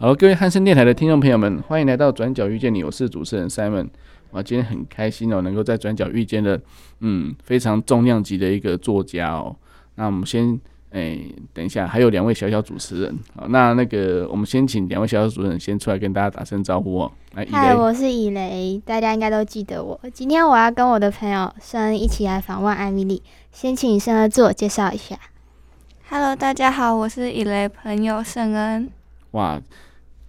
[0.00, 3.88] 好，各位汉森电台的听众朋友们，欢迎来到转角遇见你，我是主持人 Simon。
[4.30, 6.56] 啊，今天很开心哦，能够在转角遇见了，
[7.00, 9.56] 嗯，非常重量级的一个作家哦。
[9.96, 10.54] 那我们先，
[10.92, 13.18] 哎、欸，等一下，还有两位小小主持人。
[13.34, 17.10] 好，那那个，我们先请两位小小主持人先出来跟大家打声招呼哦。
[17.34, 20.00] 来，嗨，我是以雷，大家应该都记得我。
[20.14, 23.20] 今天我要跟我的朋友圣恩一起来访问艾米丽，
[23.50, 25.18] 先请圣恩自我介绍一下。
[26.08, 28.88] Hello，大家好，我是以雷朋友圣恩。
[29.32, 29.60] 哇。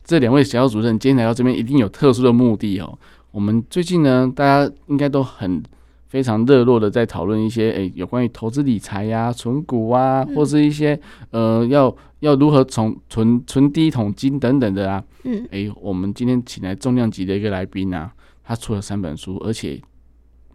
[0.10, 2.98] 这两位小小主任今天来到这边，一定有特殊的目的哦。
[3.30, 5.62] 我们最近呢，大家应该都很
[6.08, 11.00] 非常热络的在讨论一些，诶，有关于投资理财呀、啊、存股啊，或是一些
[11.30, 15.04] 呃，要要如何从存存第一桶金等等的啊。
[15.26, 18.12] 嗯，诶，我们今天请来重量级的一个来宾啊，
[18.44, 19.80] 他出了三本书，而且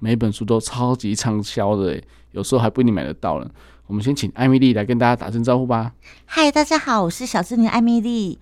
[0.00, 3.48] 每本书都超级畅销的，诶，有时候还不一定买得到呢。
[3.86, 5.92] 我们先请艾米丽来跟大家打声招呼吧。
[6.24, 8.36] 嗨，大家好，我是小资女艾米丽。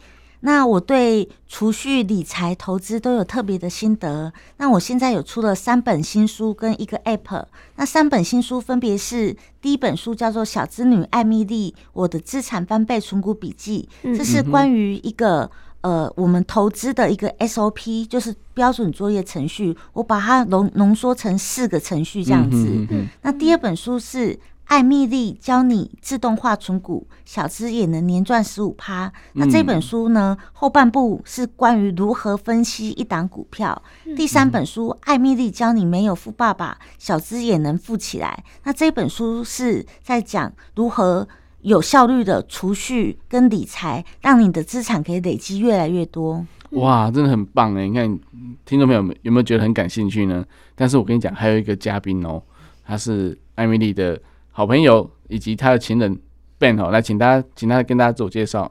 [0.44, 4.32] 那我对储蓄、理财、投资都有特别的心得。
[4.56, 7.44] 那我现在有出了三本新书跟一个 App。
[7.76, 15.48] 那三本新书分别是：第一本书叫做《小资女艾米丽：我的资产翻倍存股笔记》，这是关于一个
[15.82, 19.77] 呃我们投资的一个 SOP，就是标准作业程序。
[19.92, 22.86] 我把它浓浓缩成四个程序这样子。
[23.22, 24.38] 那第二本书是。
[24.72, 29.12] 艾米丽教你自动化存股，小资也能年赚十五趴。
[29.34, 33.82] 那这本书呢，后半部是关于如何分析一档股票。
[34.16, 38.42] 第三本书，艾米丽教你没有富爸爸，小资也能富起来。
[38.64, 41.28] 那这本书是在讲如何
[41.61, 46.46] 有效率的储蓄跟理财，让你的资产可以累积越来越多。
[46.70, 47.86] 哇，真的很棒哎！
[47.86, 48.18] 你看，
[48.64, 50.42] 听众朋友们有没有觉得很感兴趣呢？
[50.74, 52.42] 但是我跟你讲，还有一个嘉宾哦，
[52.82, 54.18] 他是艾米丽的。
[54.55, 56.20] 好朋友以及他的情人
[56.58, 58.70] Ben 哦，来请大家，请他跟大家自我介绍。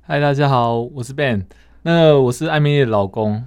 [0.00, 1.44] 嗨，大家好，我是 Ben，
[1.82, 3.44] 那我是艾米丽的老公。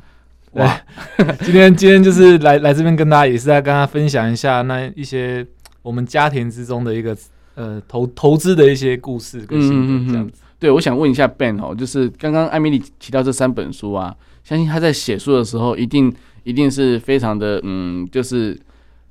[0.52, 0.80] 哇，
[1.42, 5.44] 今天今天就是来来这边跟大家，也是在跟大家分享一下那一些
[5.82, 7.18] 我们家庭之中的一个
[7.56, 10.42] 呃投投资的一些故事跟心得这样子。
[10.44, 18.56] 嗯、对，我想问一下 Ben 哦，就是刚刚艾米丽提到这三本书啊，相信他在写书的时候，一定一定是非常的嗯，就是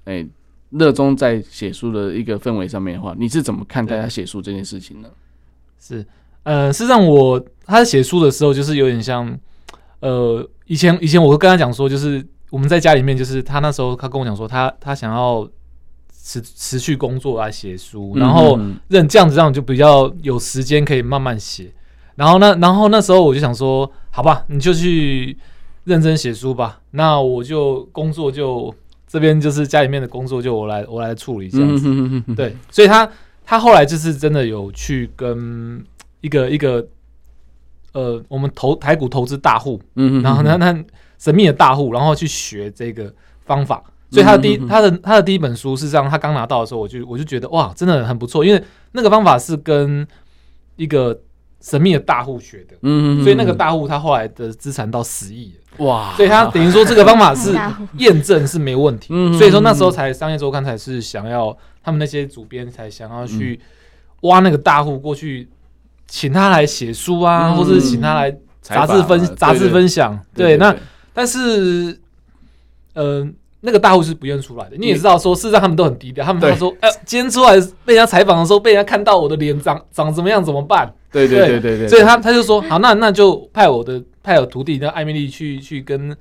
[0.04, 0.18] 哎。
[0.18, 0.28] 欸
[0.74, 5.08] 热衷在写书的一个氛围上面的话，你是怎么看待他写书这件事情呢？
[5.80, 6.04] 是，
[6.42, 9.38] 呃，事实上我他写书的时候，就是有点像，
[10.00, 15.48] 呃，以前以前我会跟他讲说，就是我们在家里面，就是他那时候他跟我讲说他，他他想要
[16.12, 18.58] 持持续工作来写书，然后
[18.88, 21.72] 认这样子这样就比较有时间可以慢慢写。
[22.16, 25.38] 然后那，然后那时候我就想说，好吧，你就去
[25.84, 28.74] 认真写书吧，那我就工作就。
[29.14, 31.86] 这边就是家里面的工作，就我来我来处理这样子。
[31.86, 33.08] 嗯、哼哼哼对，所以他
[33.44, 35.80] 他后来就是真的有去跟
[36.20, 36.84] 一个一个
[37.92, 40.84] 呃，我们投台股投资大户，嗯然后呢，那
[41.16, 43.14] 神秘的大户，然后去学这个
[43.44, 43.80] 方法。
[44.10, 48.60] 所以他的第一，他的他的第一本书，事实上他刚拿到的时候，我就我就觉得哇，真的很不错，因为
[48.90, 50.04] 那个方法是跟
[50.74, 51.16] 一个
[51.60, 52.74] 神秘的大户学的。
[52.82, 55.54] 嗯所以那个大户他后来的资产到十亿。
[55.78, 56.12] 哇！
[56.16, 57.52] 所以他等于说这个方法是
[57.98, 63.58] 验证是没问题，所以说那时候才商业周刊才是想要他们那些主编才想要去
[64.20, 65.48] 挖那个大户过去，
[66.06, 70.18] 请他来写书啊，或者请他来杂志分杂志分享。
[70.34, 70.74] 对，那
[71.12, 71.98] 但是
[72.94, 74.76] 嗯，那个大户是不愿出来的。
[74.78, 80.94] 你也知道，说事实上他们都很低调，他们都说，哎，今天出来被人家采访的时候，被人家看到我的脸长长怎么样怎么办？
[81.10, 81.88] 对对对对对。
[81.88, 84.00] 所以他他就说，好，那那就派我的。
[84.24, 86.16] 派有徒弟叫艾米丽去去跟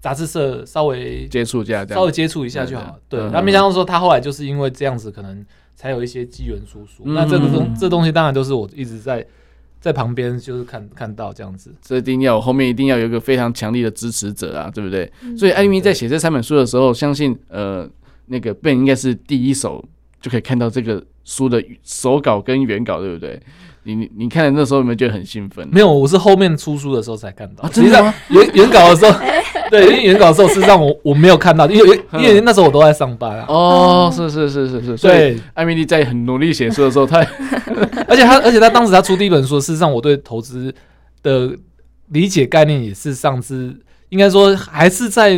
[0.00, 2.98] 杂志社稍微接触一下，稍微接触一下就好。
[3.08, 5.42] 对，那没想到说他后来就是因为这样子，可能
[5.74, 7.04] 才有一些机缘叔叔。
[7.06, 9.24] 那这个东这东西当然都是我一直在
[9.80, 11.72] 在旁边就是看看到这样子。
[11.80, 15.10] 这一定要后面一定要有一个非常强力的支持者啊，对不对？
[15.38, 17.88] 所以艾米丽在写这三本书的时候，相信呃
[18.26, 19.82] 那个 Ben 应该是第一手
[20.20, 23.40] 就可以看到这个书的手稿跟原稿，对不对？
[23.84, 25.66] 你你你看那时候有没有觉得很兴奋？
[25.70, 27.70] 没有，我是后面出书的时候才看到。
[27.70, 29.18] 实际上原原稿的时候，
[29.70, 33.44] 对，因为原稿的时候事实际上我我没有看到，因为因为那时候我都在上班啊。
[33.48, 34.96] 哦，是是是是是。
[34.96, 37.18] 所以艾米丽在很努力写书的时候，她
[38.08, 40.74] 而且她而且她当时她出第一本书，事实上我对投资
[41.22, 41.54] 的
[42.08, 43.74] 理解概念也是上次
[44.08, 45.30] 应该说还是在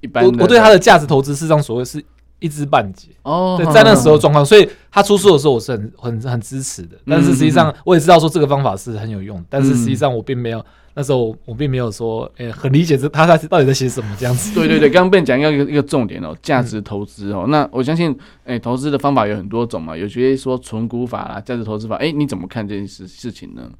[0.00, 2.02] 一般我我对它的价值投资事实上所谓是
[2.40, 3.08] 一知半解。
[3.22, 6.96] 哦，对，在那时候状况，所以他出书的时候我是很很很支持的。
[7.06, 10.64] 但是实际上我也知道说这个方法是很有用，但是实际上我并没有。
[10.94, 14.52] 那时候我并没有说，诶、欸，很理解这他他到底在写什么这样子。
[14.52, 17.44] 对对对， 刚刚被你讲一个一个重点哦，价值投资哦。
[17.46, 18.10] 嗯、那我相信，
[18.46, 23.70] 诶、欸，投资的方法有很多种嘛，有些说存股法啦，价值投资法，诶、欸，你怎么看这件事事情呢？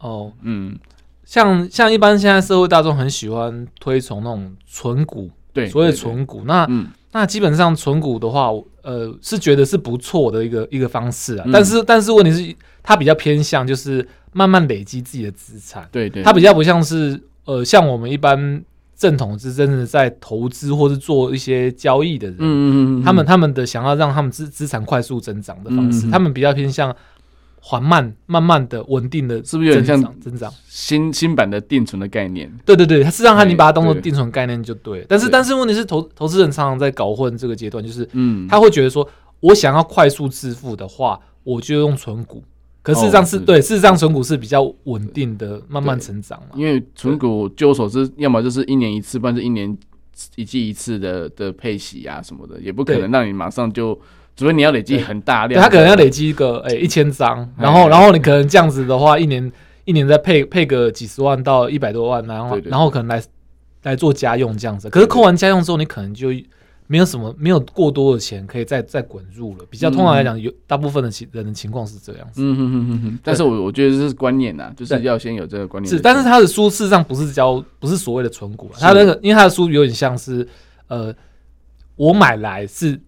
[0.00, 0.76] 哦，嗯，
[1.24, 8.50] 像像一般现在社会大众很喜欢推崇那种存股，对，所谓存股，那、嗯、那基本上存股的话，
[8.82, 11.44] 呃，是觉得是不错的一个一个方式啊。
[11.46, 14.06] 嗯、但是但是问题是，它比较偏向就是。
[14.36, 18.60] 慢慢累积自己的资产，对，对对，它比较不像是呃，像我们一般
[18.96, 26.92] 正统是真的在投资或是做一些交易的人，嗯嗯嗯，他们他们的想要让他们资资产快速增长的方式，他们比较偏向
[27.66, 30.52] 缓慢、慢慢的、稳定的，是不是有点像增长？
[30.68, 32.52] 新新版的定存的概念？
[32.66, 34.98] 对对对，它实际上它你把它当做定存概念就对。
[35.00, 39.08] 对，但是但是问题是投投资人常常在搞混这个阶段，就是嗯，他会觉得说
[39.40, 42.44] 我想要快速致富的话，我就用存股。
[42.82, 46.48] 可事实上是、对，事实上存股是比较稳定的，慢慢成长嘛。
[46.54, 49.74] 因为存股据我所知，要么就是一年一次，不然是一年
[50.36, 53.98] 一季一次的的配息啊什么的，也不可能让你马上就，
[54.36, 59.52] 除非你要累积很大量，他可能要累积一个诶一千张，然后然后你可能这样子的话，一年
[59.84, 63.22] 一年再配配个几十万到一百多万，然后然后可能来
[63.82, 64.90] 来做家用这样子。
[64.90, 66.28] 可是扣完家用之后，你可能就。
[66.86, 69.64] 没有什么，没有过多的钱可以再再滚入了。
[69.70, 72.42] 比较通常来讲，有大部分的情人的情况是这样子。
[72.42, 73.18] 嗯哼哼哼哼。
[73.24, 75.90] 但是我我觉得这是观念呐，就是要先有这个观念。
[75.90, 78.70] 是，但是他的书事实上不是教，不是所谓的存股。
[78.78, 80.46] 他那个，因为他的书有点像是，
[80.88, 81.12] 呃，
[81.96, 83.00] 我买来是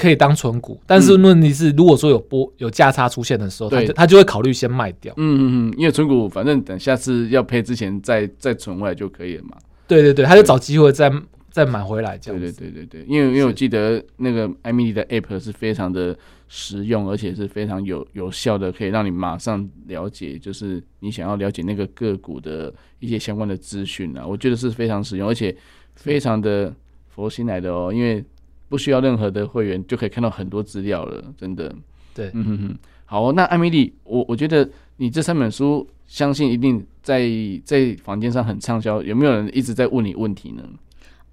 [0.00, 5.12] 可以当存股，但是问题是，如果说有波有价差出现的时候，他他就会考虑先卖掉。
[5.16, 9.56] 嗯嗯嗯，因为存股反正等下次要配之前再再存回来就可以了嘛。
[9.86, 11.12] 对对对，他就找机会再。
[11.52, 25.52] 再买回来这样子，对对对对对，因为因为我记得那个艾米丽的 App 是非常的实用，而且是非常有有效的，可以让你马上了解，就是你想要了解那个个股的一些相关的资讯啊，我觉得是非常实用，而且
[25.96, 26.72] 非常的
[27.08, 28.24] 佛心来的哦，因为
[28.70, 31.74] 不需要任何的会员就可以看到很多资料了，真的。
[32.14, 37.28] 对，嗯哼哼，好哦，那艾米丽，我我觉得你这三本书，相信一定在
[37.64, 40.62] 在房间上很畅销，有没有人一直在问你问题呢？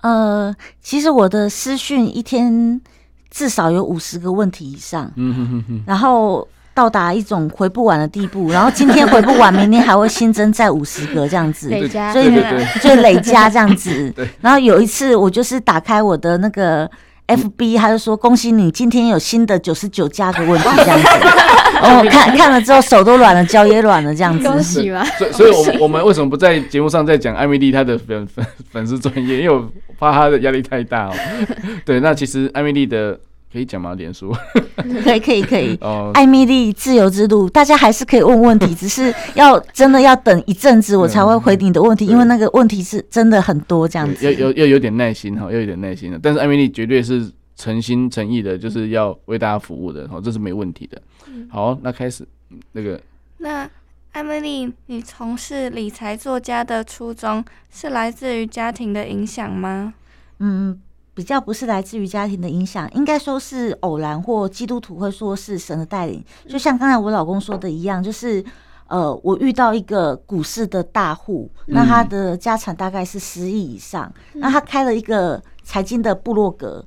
[0.01, 2.81] 呃，其实我的私讯一天
[3.29, 12.27] 至少有五十个问题以上，嗯哼哼哼，然后到达一种回不完的地步， 然后今天回不完，明天还会新增再五十个这样子，累加，所以
[12.81, 14.13] 就累加这样子。
[14.41, 16.89] 然后有一次我就是打开我的那个。
[17.27, 21.07] F B，他就说恭喜你，今天有新的九十九加个问题 这样子。
[21.81, 24.47] 哦， 看看了之后手都软了，脚也软了这样子。
[24.47, 25.05] 恭喜吧。
[25.17, 29.41] 所以，所以 我我们为什么不在节目上再讲艾米丽她的粉粉粉丝专业？
[29.41, 29.69] 因为我
[29.99, 31.13] 怕她的压力太大哦。
[31.85, 33.19] 对，那其实艾米丽的。
[33.51, 33.93] 可以讲吗？
[33.95, 34.35] 脸书
[35.03, 35.75] 可以可以可以。
[35.81, 44.25] 哦，艾米丽自由之路，大家还是可以问问题，只是要真的要等一阵子，我才会回你的问题，因为那个问题是真的很多这样子。
[44.25, 46.19] 要要要有点耐心哈，要有点耐心的。
[46.21, 51.01] 但是艾米丽绝对是诚心诚意的，就是要为大家服务的，好，这是没问题的。
[51.49, 52.27] 好，那开始
[52.73, 52.99] 那个。
[53.37, 53.69] 那
[54.11, 59.93] 艾米丽，你从事理财作家的初衷是来自于家庭的影响吗？
[60.39, 60.79] 嗯。
[61.17, 66.23] 比较不是来自于家庭的影响，应该说是偶然或基督徒会说是神的带领。
[66.47, 68.45] 就像刚才我老公说的一样，就是
[68.85, 76.85] 呃，我遇到一个股市的大户，那他的家产大概是十亿以上，那他开了一个财经的部落格，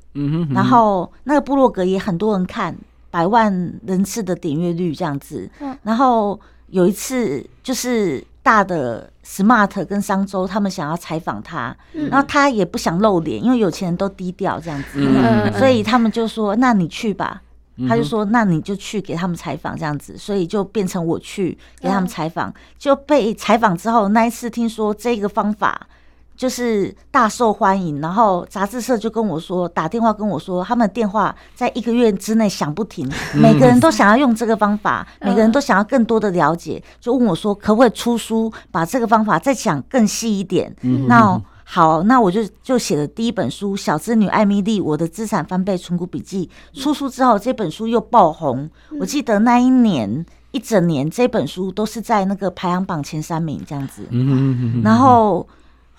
[0.54, 2.72] 然后那个部落格也很多人看，
[3.10, 3.52] 百万
[3.84, 5.50] 人次的点阅率这样子。
[5.82, 8.24] 然后有一次就是。
[8.50, 17.40] 大的 Smart 跟商周，他们想要采访他，嗯、然后他也不想露脸，因为有钱人都低调这样子，嗯、所以他们就说：“那你去吧。
[17.76, 25.86] 嗯哼”他就说：“那你就去给他们采访这样子。”所以就变成我去给他们采访，嗯、就被采访之后，那一次听说这个方法。
[26.40, 40.74] 就是大受欢迎，然后杂志社就跟我说，打电话跟我说，他们电话在一个月之内响不停，每个人都想要用这个方法，每个人都想要更多的了解，就问我说，可不可以出书，把这个方法再讲更细一点？
[41.06, 46.48] 那好，那我就就写了第一本书《小资女艾米丽：我的资产翻倍存股笔记》。
[46.82, 54.08] 出书之后，这本书又爆红，我记得那一年一整年，这本书都是在那个排行榜前三名这样子。
[54.82, 55.46] 然后。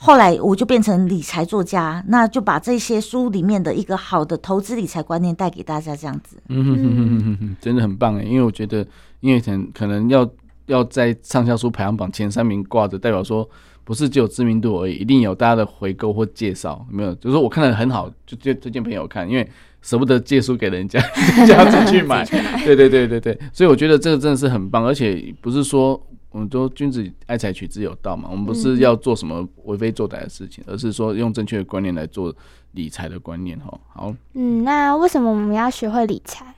[0.03, 6.38] 后来我就变成理财作家，那就把这些书里面的一个好的投资理财观念带给大家，这样子。
[6.48, 8.84] 嗯哼哼哼哼哼，真的很棒哎，因为我觉得，
[9.20, 10.27] 因为可能可能要
[10.65, 13.48] 要在畅销书排行榜前三名挂着，代表说
[13.84, 17.13] 不是只有知名度而已，一定有大家的回购或介绍，有没有？
[17.13, 19.48] 就是说我看的很好，就就推荐朋友看，因为
[19.84, 21.00] 舍不得借书给人家，
[21.48, 22.25] 叫自己去买。
[22.65, 26.03] 对对对对对，所以我觉得这个真的是很棒，而且不是说。
[26.32, 28.28] 我们都君子爱财，取之有道嘛。
[28.32, 32.34] 我们不是要做什么为非作歹的事情，嗯、而是说用正确的观念来做
[32.72, 33.60] 理财的观念。
[33.60, 34.16] 哈，好。
[34.34, 36.56] 嗯，那为什么我们要学会理财？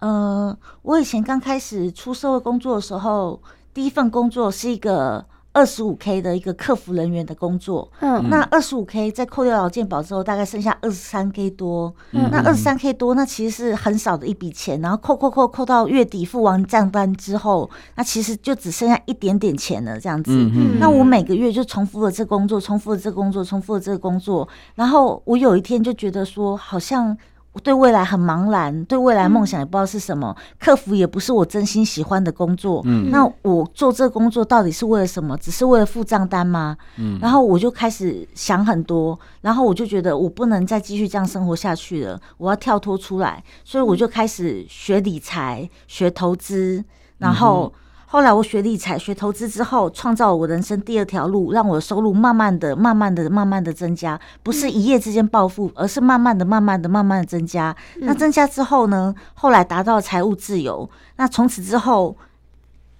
[0.00, 3.40] 呃，我以前刚开始出社会工作的时候，
[3.72, 5.24] 第一份工作是一个。
[5.54, 20.32] 二十五 K 的一个客服人员的工作，嗯，那二十五 K 在扣掉劳健保之后，大概剩下二十三 K 多，嗯，那二十三 K 多，那其实是很少的一笔钱，然后扣扣扣扣到月底付完账单之后，那其实就只剩下一点点钱了，这样子。
[20.32, 27.16] 嗯，那我每个月就重复了这工作，重复了这工作，重复了这个工作，然后我有一天就觉得说，好像。
[27.54, 30.36] 我对未来很茫然，对未来梦想也不知道是什么。
[30.58, 32.82] 客服也不是我真心喜欢的工作。
[32.84, 35.36] 嗯，那我做这个工作到底是为了什么？
[35.38, 36.76] 只是为了付账单吗？
[36.98, 46.84] 嗯，然后我就开始想很多，然后我就觉得我不能再继续这样生活下去了，我要跳脱出来，所以我就开始学理财、学投资，
[47.18, 47.72] 然后。
[48.14, 57.74] 后来我学理财、学投资之后，创造我人生第二条路，让我的收入慢慢的、慢慢的、慢慢的增加，不是一夜之间暴富，而是慢慢的、慢慢的、慢慢的增加。
[57.96, 59.12] 那增加之后呢？
[59.34, 60.88] 后来达到财务自由。
[61.16, 62.16] 那从此之后。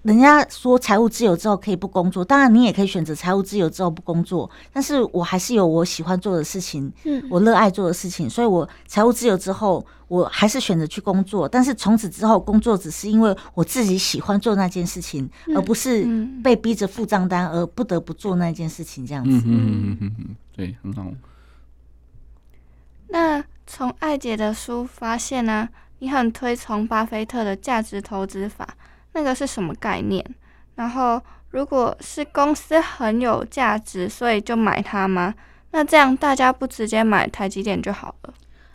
[0.05, 16.07] 人家说财务自由之后可以不工作，当然你也可以选择财务自由之后不工作，但是我还是有我喜欢做的事情，嗯，我热爱做的事情，所以我财务自由之后，我还是选择去工作，但是从此之后工作只是因为我自己喜欢做那件事情，而不是
[16.43, 19.31] 被逼着付账单而不得不做那件事情这样子。
[19.47, 21.07] 嗯嗯嗯嗯，对，很好。
[23.09, 25.69] 那从艾姐的书发现呢、啊，
[26.01, 28.69] 你很推崇巴菲特的价值投资法。
[29.15, 30.25] 那个是什么概念？
[30.75, 35.35] 然后，如果是公司很有价值，所以就买它吗？
[35.71, 38.35] 那这样大家不直接买台积电就好了？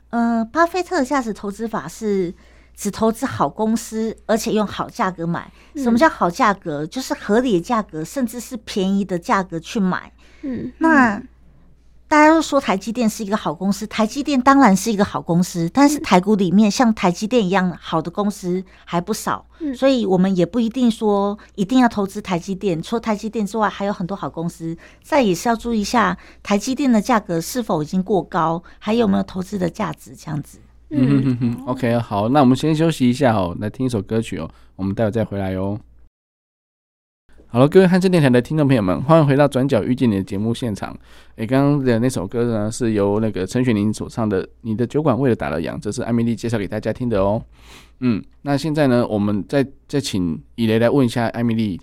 [0.09, 2.33] 呃，巴菲特的价值投资法是
[2.75, 5.51] 只投资好公司，而且用好价格买。
[5.75, 6.85] 什么叫好价格？
[6.87, 10.11] 就是合理的价格，甚至是便宜的价格去买。
[10.41, 11.21] 嗯，那。
[12.09, 22.81] 大家都说台积电是一个好公司，台积电当然是一个好公司，但是台股里面像台积电一样好的公司还不少，所以我们也不一定说一定要投资台积电。
[22.81, 24.75] 除了台积电之外，还有很多好公司。
[25.03, 30.57] 再也是要注意一下台积电的价格是否已经过高，还有没有投资的价值这样子。
[30.89, 35.79] 嗯哼哼哼，OK，好，那我们先休息一下哦，来听一首歌曲哦，我们待会再回来哟。
[37.51, 40.95] 好了，各位汉声电台的听众朋友们，欢迎回到《转角遇见你》的节目现场。
[41.37, 47.41] 诶，刚刚的那首歌呢，是由那个陈雪凝所唱的《你的酒馆为了打了烊》，这是艾米丽介绍给大家听的哦。
[48.01, 51.81] 嗯，那现在呢，我们再再请以雷来问一下艾米丽。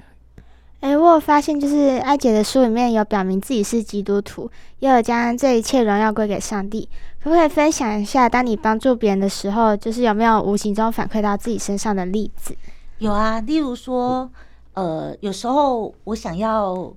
[0.82, 6.88] 诶，我有发现，就是艾姐的书里面有表明自己是基督徒，也有将这一切荣耀归给上帝。
[7.20, 12.54] 可不可以分享一下，当你帮助别人的时候，就是有没有无形中反馈到自己身上的例子？
[12.98, 14.30] 有啊，例如说。
[14.76, 16.94] 呃，有时候我想要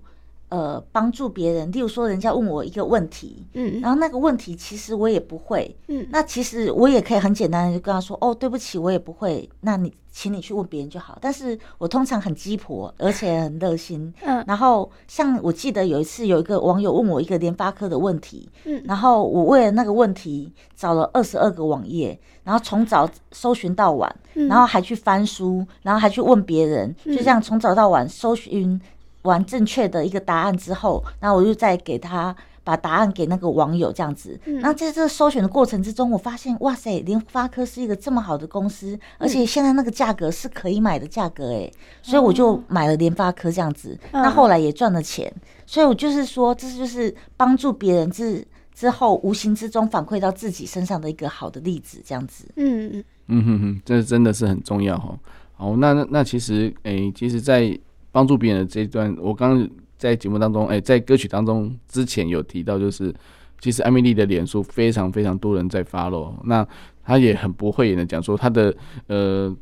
[0.50, 11.18] 呃帮助别人，例如说人家问我一个问题，嗯，然后那个问题其实我也不会，嗯，那其实我也可以很简单的就跟他说，哦，对不起，我也不会，那你请你去问别人就好。
[11.22, 22.20] 但是我通常很鸡婆，而且很热心， 嗯，然后像我记得有一次有一个网友问我一个联发科的问题，嗯，然后我为了那个问题找了二十二个网页。
[22.42, 28.80] 然后从早搜寻到晚，然后还去翻书，然后还去问别人，就这样从早到晚搜寻
[29.24, 34.40] 完正确的一个答案之后，那我就再给他把答案给那个网友这样子。
[34.62, 41.72] 那在这个搜寻的过程之中，我发现哇塞，联发科是一个这么好的公司，而且现在那个价格是可以买的价格诶，
[42.02, 43.98] 所以我就买了联发科这样子。
[44.12, 45.32] 那后来也赚了钱，
[45.66, 48.46] 所以我就是说，这就是帮助别人之。
[48.72, 52.46] 之后无形之中反馈到自己身上的一个好的例子，这样子。
[52.56, 55.20] 嗯嗯嗯哼哼，这真的是很重要哈。
[55.58, 57.78] 好，那那那其实，诶、欸，其实，在
[58.12, 63.14] 帮助别人的这一段，我刚刚在节目当中，哎、欸，在歌曲当中之前有提到，就是
[63.60, 66.68] 其实艾米丽的脸书非常非常多人在 follow，那
[67.04, 68.76] 她也很不讳言的讲说她的
[69.08, 69.56] 呃。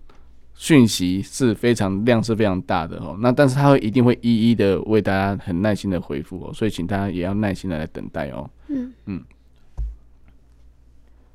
[0.59, 8.49] 讯息是非常量是非常大的哦，那但是她会一定会一一的为大家很耐心的回复哦，所以请大家也要耐心的来等待哦。
[8.67, 9.23] 嗯嗯。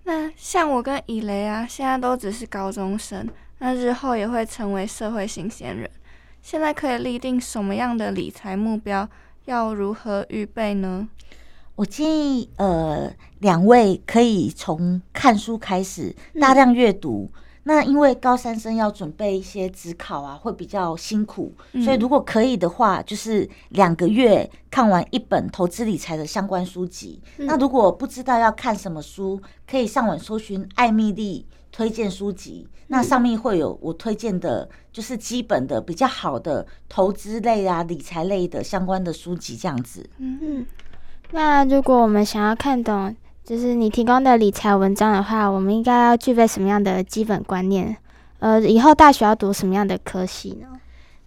[0.02, 3.24] 那像我跟以雷啊，现在都只是高中生，
[3.60, 5.88] 那日后也会成为社会新鲜人。
[6.42, 9.08] 现在可以立定什么样的理财目标？
[9.46, 11.08] 要如何预备呢？
[11.76, 17.30] 我建议呃，两位可以从看书开始，大量阅读。
[17.64, 27.22] 那因为高三生要准备一些职考啊，会比较辛苦，嗯、所以如果可以的话，就是两个月看完一本投资理财的相关书籍。
[27.38, 40.08] 嗯、那如果不知道要看什么书，可以上网搜寻艾蜜莉推荐书籍，那上面会有我推荐的，就是基本的比较好的投资类啊、理财类的相关的书籍这样子。
[40.18, 40.66] 嗯，
[41.30, 47.96] 那如果我们想要看懂，就是你提供的理财文章的话，我们应该要具备什么样的基本观念？
[48.38, 50.68] 呃，以后大学要读什么样的科系呢？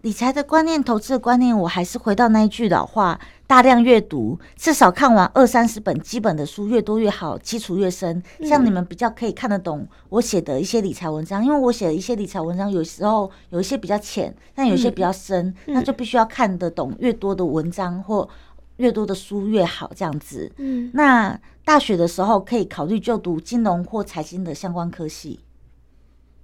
[0.05, 8.21] 理财的观念、投资的观念，我还是回到那一句老话：大量阅读，至少看完二三十本基本的书，越多越好，基础越深。
[8.43, 18.29] 像你们比较可以看得懂我写的一些理财文章，因为我写的一些理财文章，有时候有一些比较浅，但有一些比较深，那就必须要看得懂越多的文章或
[18.77, 20.51] 越多的书越好，这样子。
[20.57, 21.39] 嗯，那。
[21.65, 25.39] 大学的时候可以考虑就读金融或财经的相关科系。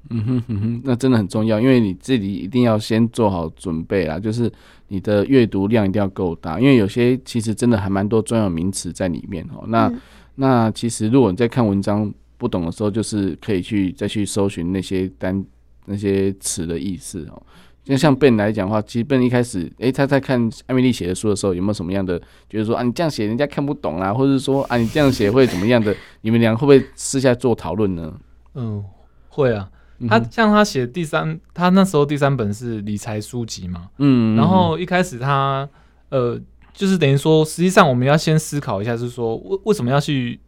[0.10, 4.52] 嗯哼哼哼，那真的很重要，因为你自己一定要先做好准备啦，就是
[4.88, 9.64] 你的阅读量一定要够大，因为有些其实真的还蛮多专有名词在里面哦。
[9.68, 10.02] 那、嗯、
[10.36, 15.46] 那其实如果你在看文章不懂的时候，就是可以去再去搜寻那些单
[15.86, 17.42] 那些词的意思哦。
[17.84, 25.96] 就像 Ben 来讲的话，其实 Ben 一开始，诶、欸，他在看艾米丽写的书的时候，有没有什么样的就是说啊，你这样写人家看不懂啊，或者是说啊，你这样写会怎么样的？
[26.22, 28.14] 你们俩会不会私下做讨论呢？
[28.56, 28.84] 嗯，
[29.30, 29.70] 会啊。
[30.08, 35.68] 他像他写第三，他那时候第三本是理财书籍嘛，嗯，然后一开始他
[36.10, 36.40] 呃，
[36.74, 40.40] 就是等于说，实际上我们要先思考一下，是说为为什么要去。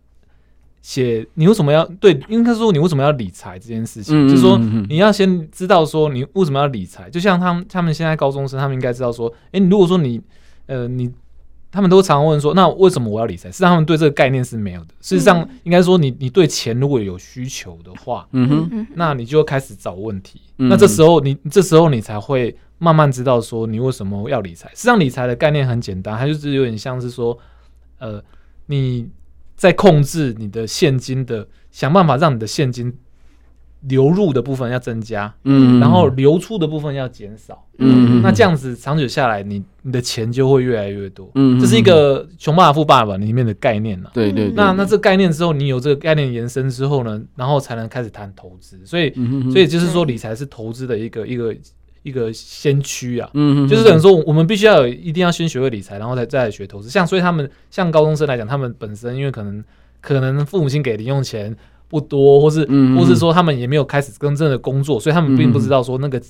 [0.86, 2.20] 写你为什么要对？
[2.28, 4.58] 应该说你为什么要理财这件事情，嗯、就是说
[4.90, 7.10] 你要先知道说你为什么要理财。
[7.10, 10.20] 就像他们他们现在高中生，他们应该知道说，哎、欸，如果说你
[10.66, 11.10] 呃你，
[11.74, 13.50] 他们都常常问说，那为什么我要理财？
[13.50, 14.94] 实际上他们对这个概念是没有的。
[15.02, 20.40] 事实上，应该说你你对钱如果有需求的话，嗯哼，那你就会开始找问题。
[20.60, 24.70] 嗯、那这时候你这时候你才会慢慢知道说你为什么要理财。
[24.70, 27.38] 实际上理财的概念很简单，它就是有点像是说，
[27.98, 28.24] 呃，
[28.68, 29.10] 你。
[29.56, 32.92] 在控制你的现金的，想办法让你的现金
[33.88, 44.52] 流入的部分要增加，嗯，然后流出的部分要减少，嗯，那这样子长久下来，你你的钱就会越来越多，嗯，这是一个穷爸爸富爸爸里面的概念了，对对。
[44.56, 49.14] 那那这个概念之后，你有这个概念延伸之后呢，然后才能开始谈投资，所以
[49.52, 51.56] 所以就是说理财是投资的一个一个。
[52.06, 56.90] 一个先驱啊，嗯哼，就是等于说，我们必须要有，一定要先学会理财，然后再再来学投资。
[56.90, 59.64] 像所以他们像高中生来讲，他们本身因为可能
[60.02, 61.56] 可能父母亲给零用钱
[61.94, 66.24] 不多，或是、嗯、或是说他们也没有开始真正的工作，所以他们并不知道说那个、嗯、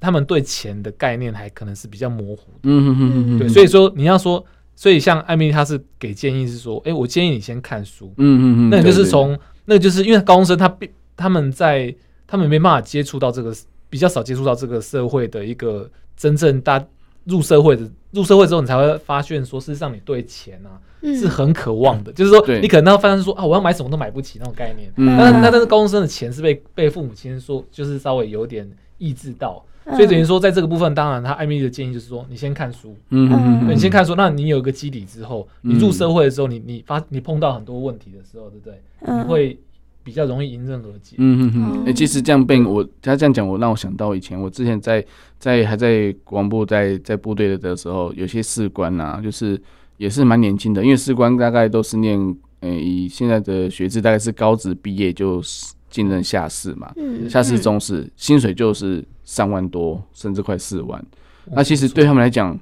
[0.00, 2.58] 他们对钱的概念还可能是比较模糊的。
[2.64, 8.12] 嗯哼哼哼，对，所以说你要说，所以像艾蜜莉他是给建议是说，哎、欸，我建议你先看书。
[8.16, 11.94] 嗯哼哼，那就是从那个就是因为高中生他并他们在
[12.26, 13.54] 他们没办法接触到这个。
[13.90, 16.78] 比较少接触到这个社会的一个真正大
[17.24, 22.12] 入社会的入社会之后，你才会发现说，事实上你对钱啊是很渴望的。
[22.12, 24.90] 就是说，你可能要发现说啊，我要买什么都买不起那种概念。
[24.96, 38.80] 那那但是高中生的钱是被被父母亲说，就是稍微有点抑制到，所以等于说在这个部分，当然他艾米丽的建议就是说，你先看书，嗯，你先看书，那你有一个基底之后，你入社会的时候，你你发你碰到很多问题的时候，对不对？
[39.06, 39.58] 你会。
[40.04, 41.16] 比较容易迎刃而解。
[41.18, 45.04] 嗯哼哼，哎，其实这样被我他这样讲，我让我想到以前我之前在
[45.38, 49.60] 在还在国防部在在部队的的时候，有些士官啊，就是
[49.98, 55.42] 也是蛮年轻的，因为士官大概都是念，呃，以现在的学制大概是高职毕业就
[55.90, 61.04] 进任下士嘛，嗯，下士中士，薪水就是三万多，甚至快四万。
[61.52, 62.58] 那其实对他们来讲，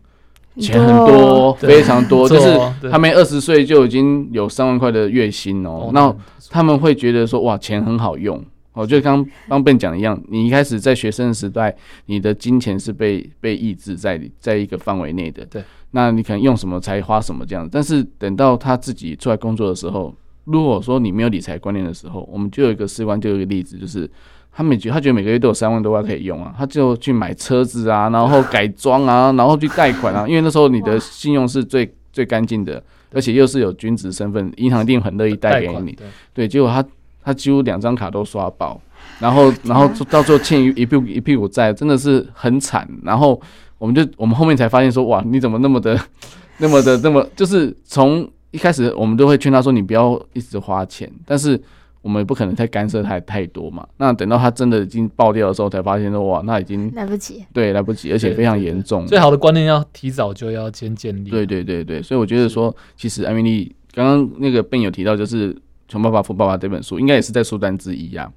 [0.59, 2.59] 钱很多，非常多，就是
[2.91, 5.91] 他们二十岁就已经有三万块的月薪哦。
[5.93, 6.15] 那
[6.51, 8.43] 他们会觉得说，哇，钱很好用。
[8.73, 15.47] 哦，就刚刚 Ben 讲一样，你一开始在学生时代，你的金钱是被被抑制在在一个范围内的。
[15.47, 17.69] 对，那你可能用什么才花什么这样。
[17.71, 24.11] 但是等到他自己出来工作的时候，如果说你没有理财观念的时候，我们就有一个士官，就有一个例子，就是。
[24.59, 35.95] 他每觉他觉得每个月都有三万多块可以用啊，他就去买车子啊，然后改装啊，然后去贷款啊，因为那时候你的信用是最最干净的，而且又是有军职身份，银行一定很乐意贷给你。
[36.33, 36.83] 对，结果他
[37.23, 38.81] 他几乎两张卡都刷爆，
[39.19, 42.89] 然后然后到最后欠一一屁股一屁股债，真的是很惨。
[43.03, 43.39] 然后
[43.79, 45.99] 我们就我们后面才发现说，哇，你怎么那么的
[46.59, 51.61] 那么的那么，就是从一开始我们都会劝他说，你不要一直花钱，但是。
[52.03, 53.85] 我们也不可能太干涉太太多嘛。
[53.97, 57.45] 那等到他真的已经爆掉的时候，才发现说哇，那已经来不及。
[57.53, 59.05] 对，来不及，而且非常严重。
[59.09, 61.31] 最好的观念要提早就要先建立。
[61.31, 65.53] 对对对对，所以我觉得说，其实艾米丽刚刚那个 Ben 有提到，就是
[65.89, 68.31] 《穷爸爸富爸爸》这本书，应该也是在书单之一呀、啊。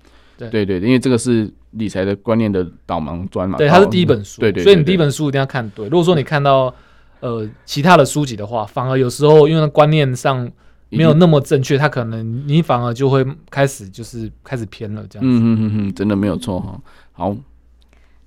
[0.48, 3.58] 对对对，因为这个是理财的观念的导盲砖嘛。
[3.58, 5.88] 对，它是第一本书，对对，所以你第一本书一定要看对。
[5.90, 6.74] 如果说你看到
[7.20, 10.50] 呃其他的书籍的话，反而有时候因为观念上
[10.90, 15.34] 没有那么正确，它可能你反而就会开始就是开始偏了这样子。
[15.34, 16.80] 嗯嗯嗯嗯，真的没有错哈。
[17.12, 17.36] 好，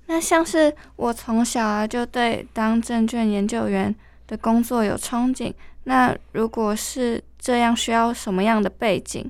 [0.07, 3.93] 那像是我从小啊就对当证券研究员
[4.27, 5.51] 的工作有憧憬，
[5.85, 9.29] 那如果是这样，需要什么样的背景？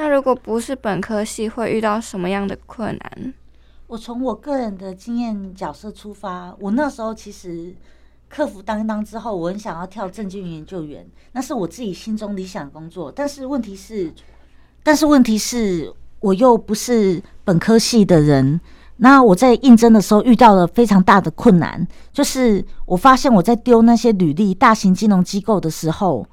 [0.00, 3.34] 那如果不是本科系，会遇到什么样的困难？
[3.86, 7.74] 我从我个人的经验角色出发，我那时候其实
[8.26, 13.12] 克服当当之后，我很想要跳证券研究员，那是我自己心中理想工作。
[13.12, 14.10] 但是问题是，
[14.82, 18.58] 但是问题是我又不是本科系的人，
[18.96, 26.26] 那我在应征的时候遇到了非常大的困难，就是我发现我在丢那些履历，大型金融机构的时候。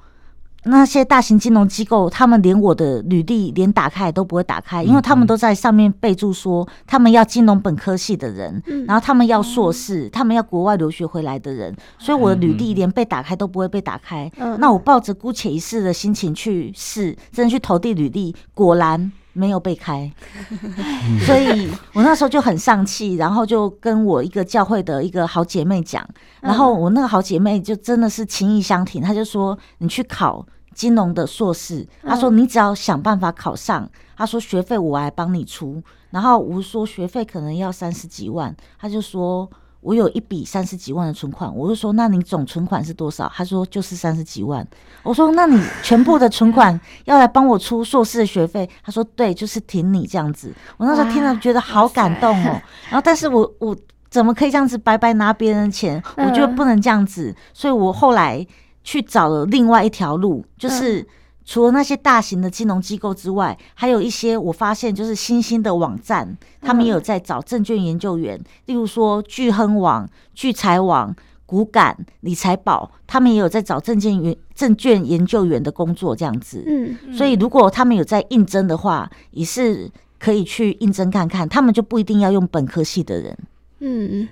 [0.68, 14.30] 那些大型金融机构，他们连我的履历连打开都不会打开，因为他们都在上面备注说他们要金融本科系的人，然后他们要硕士，他们要国外留学回来的人，所以我的履历连被打开都不会被打开。
[14.58, 20.10] 那我抱着姑且一试的心情去试，真的去投递履历，果然没有被开，
[21.24, 26.06] 所以我那时候就很丧气，然后就跟我一个教会的一个好姐妹讲，
[26.42, 30.44] 然后我那个好姐妹就真的是情意相挺，她就说你去考。
[30.78, 35.82] 金融的硕士，他说你只要想办法考上，他说学费我来帮你出。
[36.10, 41.52] 然后我说学费可能要三十几万，他就说我有一笔三十几万的存款。
[41.52, 43.28] 我就说那你总存款是多少？
[43.34, 44.64] 他说就是三十几万。
[45.02, 48.70] 我说那你全部的存款 要来帮我出硕士的学费？
[48.84, 50.54] 他说对，就是挺你这样子。
[50.76, 52.62] 我那时候听了觉得好感动哦。
[52.88, 53.76] 然后但是我我
[54.08, 56.00] 怎么可以这样子白白拿别人的钱？
[56.18, 58.46] 我觉得不能这样子，所以我后来。
[58.88, 61.06] 去找了另外一条路，就是
[61.44, 76.64] 除了那些大型的金融机构之外，还有一些我发现就是新兴的网站，他们也有在找证券研究员，例如说聚亨网、聚财网、股感、理财宝，他们也有在找证券员、证券研究员的工作这样子。
[76.66, 83.38] 嗯，所以如果他们有在应征的话，也是可以去应征看看，他们就不一定要用本科系的人。
[83.80, 84.26] 嗯。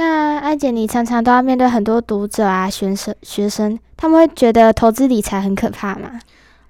[0.00, 6.18] 那艾姐，你常常都要面对很多读者啊、学生、学生，他们会觉得投资理财很可怕吗？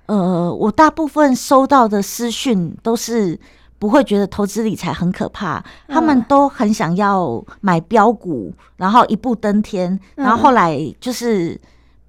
[0.06, 3.38] 呃，我大部分收到的私讯都是
[3.78, 11.56] 不会觉得投资理财很可怕，他们都很想要买标股，然后一步登天，然后后来就是。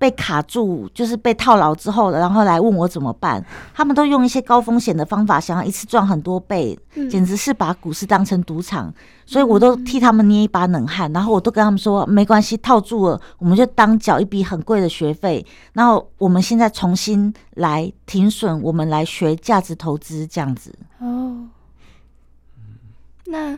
[0.02, 3.46] 被卡住，就是被套牢之后，然后来问我怎么办。
[3.72, 6.76] 他们都用一些高风险的方法，想要一次赚很多倍，
[7.08, 8.92] 简直是把股市当成赌场。
[9.28, 15.46] 所以我都替他们捏一把冷汗，然后我都跟他们说，没关系，套住了，我们就当缴一笔很贵的学费。
[15.74, 20.74] 然后我们现在重新来停损，我们来学价值投资这样子。
[20.98, 21.48] 哦，
[23.26, 23.56] 那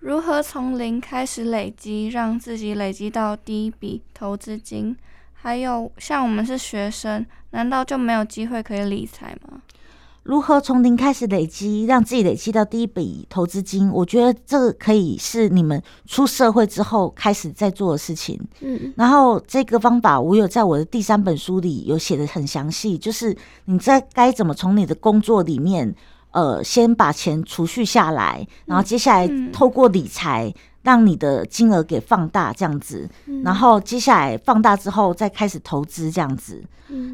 [0.00, 4.96] 如何从零开始累积，让自己累积到第一笔投资金？
[5.46, 9.60] 还有像我们是学生，难道就没有机会可以理财吗？
[10.24, 13.88] 如何从零开始累积，让自己累积到第一笔投资金？
[13.92, 18.36] 我觉得这个可以是你们出社会之后开始在做的事情。
[18.58, 23.32] 嗯，然后这个方法我有在我的第三本书里有写的很详细，就是
[23.66, 25.94] 你在该怎么从你的工作里面，
[26.32, 30.52] 呃，先把钱储蓄下来，然后接下来透过理财。
[30.86, 33.10] 让你的金额给放大，这样子，
[33.42, 36.62] 然后接下来放大之后再开始投资，这样子，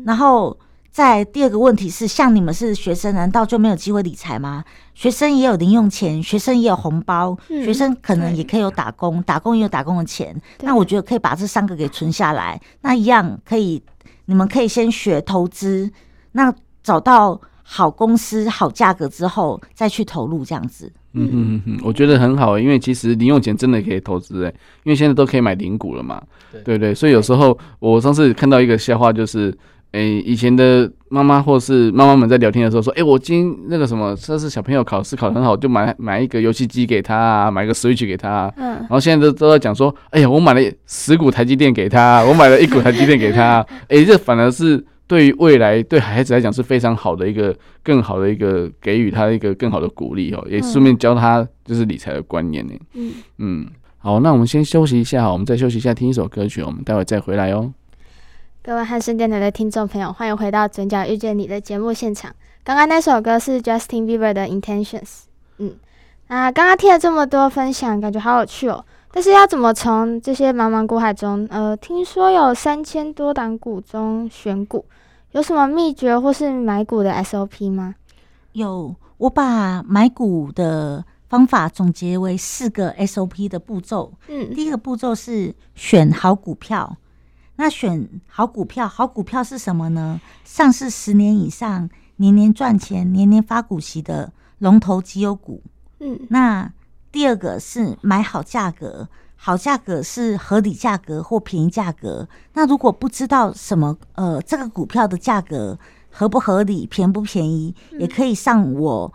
[0.04, 0.54] 然后
[0.90, 4.62] 在第二个问题是，像你们是学生，难道就没有机会理财吗？
[4.92, 10.38] 学生也有零用钱，学生也有红包，学生可能也可以有打工，打工也有打工的钱。
[10.61, 13.82] 那我觉得可以把这三个给存下来，那一样可以，
[14.26, 15.90] 你们可以先学投资，
[16.32, 20.92] 那找到好公司、好价格之后再去投入，这样子。
[21.14, 29.55] 嗯哼哼哼，我觉得很好，因为其实零用钱真的可以投资诶，因为现在都可以买零股了嘛，对对对，所以有时候我上次看到一个笑话，就是
[29.92, 44.83] 诶、以前的妈妈或是妈妈们在聊天的时候说，诶、我今那个什么，这是小朋友考试考得很好，就买买一个游戏机给他，买个 Switch 给他，嗯，然后现在都都在讲说，哎呀，我买了十股台积电给他，我买了一股台积电给他，诶、这反而是。
[45.12, 52.72] 对于未来对孩子来讲是非常好的一个更好的一个给予他一个更好的鼓励哦，也顺便教他就是理财的观念呢。
[52.94, 53.66] 嗯嗯，
[53.98, 57.70] 好，那我们先休息一下，我们再休息一下，听一首歌曲，我们待会再回来哦。
[58.62, 62.35] 各位汉声电台的听众朋友，欢迎回到《嘴角遇见你》的节目现场。
[62.64, 65.25] 刚刚那首歌是 Justin Bieber 的 Intentions。
[65.59, 65.75] 嗯，
[66.29, 68.83] 那刚刚听了这么多分享，感觉好有趣哦。
[69.12, 74.83] 但是要怎么从这些茫茫股海中，呃，听说有三千多档股中选股？
[75.33, 77.95] 有什么秘诀或是买股的 SOP 吗？
[78.53, 84.12] 有，我把买股的方法总结为四个 SOP 的步骤。
[84.29, 86.97] 嗯，第一个步骤是选好股票。
[87.57, 90.21] 那选好股票，好股票是什么呢？
[90.45, 95.62] 上市十年以上，年年赚钱，年年发股息的龙头绩优股。
[96.01, 96.71] 嗯，那
[97.11, 99.09] 第二个是买好价格，
[99.44, 102.28] 好价格是合理价格或便宜价格。
[102.52, 105.76] 那如果不知道什么呃这个股票的价格
[106.12, 109.12] 合不合理、便不便宜，也可以上我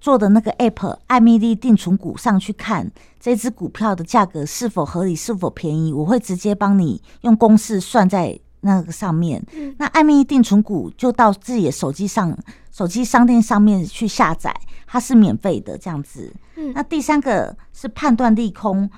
[0.00, 9.44] 做的那个 app 艾米丽定存股上去看这只股票的价格是否合理、是否便宜，我会直接帮你用公式算在那个上面。
[9.76, 12.34] 那艾米莉定存股就到自己的手机上、
[12.72, 16.32] 手机商店上面去下载，它是免费的这样子。
[16.72, 18.90] 那第三个是判断利空。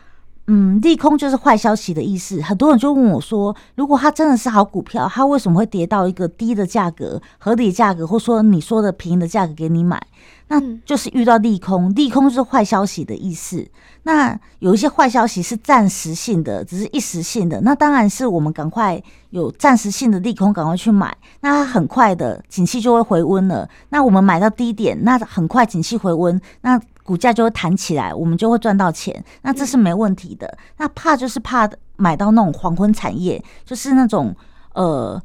[0.50, 2.40] 嗯，利空就是坏消息的意思。
[2.40, 10.02] 很多人就问我说，如果它真的是好股票，它为什么会跌到一个低的价格、合理价格，或说你说的便宜的价格给你买？
[10.48, 13.68] 那就是遇到利空，利空就是坏消息的意思。
[14.04, 17.61] 那有一些坏消息是暂时性的，只是一时性的。
[17.61, 21.14] 那当然是我们赶快有暂时性的利空，赶快去买。
[21.40, 23.68] 那它很快的景气就会回温了。
[23.90, 26.80] 那我们买到低点，那很快景气回温，那。
[27.08, 30.58] 股价就会弹起来，我们就会赚到钱，那这是没问题的。
[30.76, 31.66] 那怕就是怕
[31.96, 34.36] 买到那种黄昏产业，就是那种
[34.74, 35.18] 呃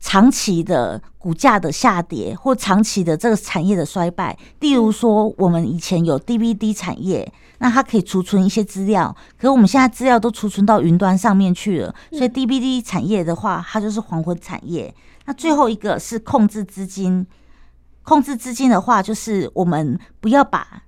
[0.00, 4.36] 长期的股价的下跌，或长期的这个产业的衰败。
[4.58, 14.92] 例如说，我们以前有 DVD 产业，那它可以储存一些资料，可是我们现在资料都储存到云端上面去了，所以 DVD 产业的话，它就是黄昏产业。
[15.26, 17.24] 那最后一个是控制资金，
[18.02, 20.82] 控制资金的话，就是我们不要把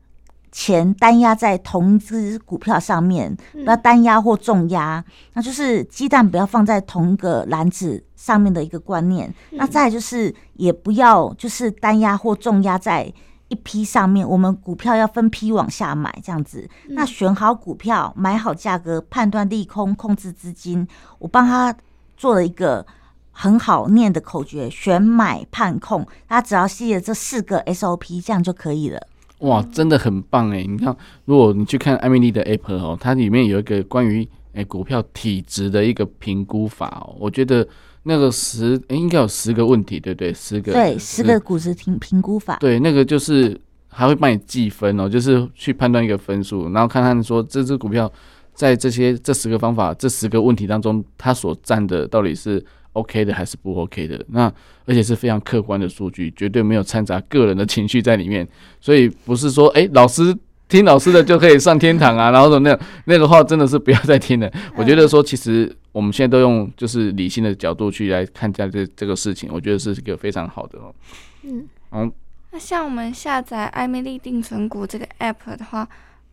[0.52, 9.34] 钱单压在同一只股票上面，不要单压或重压，那就是鸡蛋不要放在同一个篮子上面的一个观念。
[9.52, 13.10] 那再就是也不要就是单压或重压在
[13.48, 16.68] 一批上面，我们股票要分批往下买这样子。
[16.90, 20.86] 那选好股票，买好价格，判断利空，控制资金，
[21.18, 21.74] 我帮他
[22.16, 22.86] 做了一个
[23.30, 29.06] 很好念的口诀：选买判控，他只要记得这四个 SOP，这样就可以了。
[29.42, 30.64] 哇，真的很棒哎！
[30.64, 37.66] 你看，如果你去看艾米丽的 App 哦，它里面有一个关于诶股票体质的一个评估法哦，我觉得
[38.04, 40.32] 那个十诶应该有十个问题，对不对？
[40.32, 48.10] 十个对，十个股值评评估法，对，那个就是还会帮你计分哦，就是去判断一个分数，然后看看说这只股票
[48.54, 52.64] 在这些这十个方法这十个问题当中，它所占的到底是。
[52.92, 54.22] OK 的还是不 OK 的？
[54.28, 54.52] 那
[54.84, 58.46] 而且是非常客观的数据，绝对没有掺杂个人的情绪在里面。
[58.80, 60.36] 所以不是说，哎、欸，老师
[60.68, 64.50] 听老师的就可以上天堂啊，然后说那那个话真的是不要再听了。
[64.76, 70.94] 我觉得说，其实我们现在都用就是理性的角度去来看待这这个事情，我觉得是一个非常好的哦。
[71.42, 72.12] 嗯，嗯。
[72.50, 75.88] 那像我们下载艾米丽定存股这个 App 的话，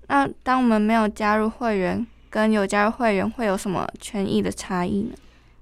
[0.07, 5.11] 那当我们没有加入会员跟有加入会员会有什么权益的差异呢？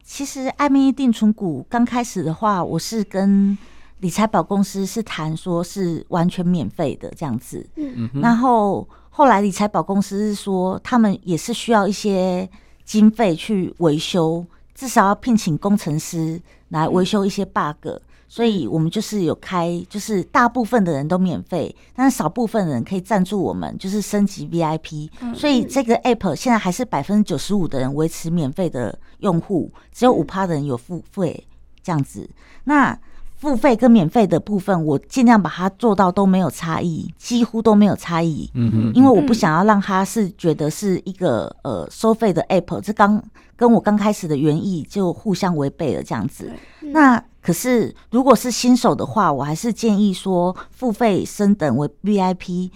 [0.07, 3.55] 其实艾蜜丽定存股刚开始的话，我是跟
[3.99, 7.63] 理财宝公司是谈说是完全免费的这样子。
[7.75, 12.49] 嗯，然后后来理财宝公司是说他们也是需要一些
[12.85, 17.85] 经费去维修，至少要聘请工程师来维修一些 bug。
[18.27, 25.09] 所以我们就是有开，就是大部分的人都免费，但是少部分人可以赞助我们，就是升级 VIP。
[25.33, 31.47] 所以这个 app 现在还是百分之九十五的人维持免费的用户，只有五趴的人有付费
[31.81, 32.29] 这样子。
[32.65, 32.97] 那
[33.37, 38.49] 付费跟免费的部分，我尽量把它做到都没有差异，几乎都没有差异。
[38.55, 43.23] 嗯哼，因为我不想要让他是觉得是一个呃收费的 app，这刚
[43.57, 46.49] 跟我刚开始的原意就互相违背了这样子。
[46.79, 52.69] 那可是，如果是新手的话，我还是建议说付费升等为 VIP。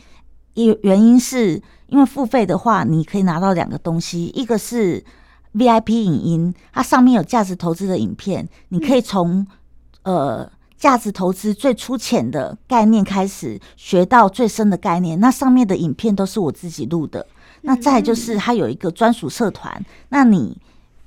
[0.56, 5.04] 原原因是因为付费的话，你可以拿到两个东西，一个是
[5.54, 9.46] VIP 影音，它上面有价值投资的影片，你可以从
[10.04, 15.20] 呃价值投资最粗浅的概念开始学到最深的概念。
[15.20, 17.28] 那上面的影片都是我自己录的。
[17.62, 20.58] 那再就是它有一个专属社团，那你。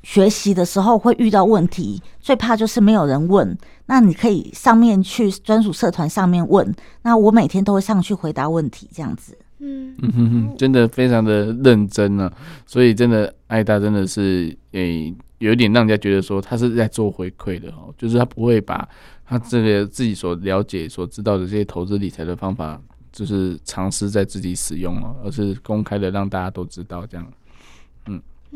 [0.04, 3.56] 学习的时候会遇到问题，最怕就是没有人问。
[3.86, 9.36] 那你可以上面去专属社团上面问，那我每天都会上去回答问题，这样子。
[9.60, 12.32] 嗯嗯哼哼，真的非常的认真呢、啊。
[12.66, 18.86] 所以真的艾达真的是诶、欸，有点让人家觉得说他是在做回馈的哦，就是他不会把
[19.24, 22.78] 他这个自己所了解、所知道的这些投资理财的方法，
[23.10, 27.26] 就是尝试在自己使用哦，而是公开的让大家都知道这样。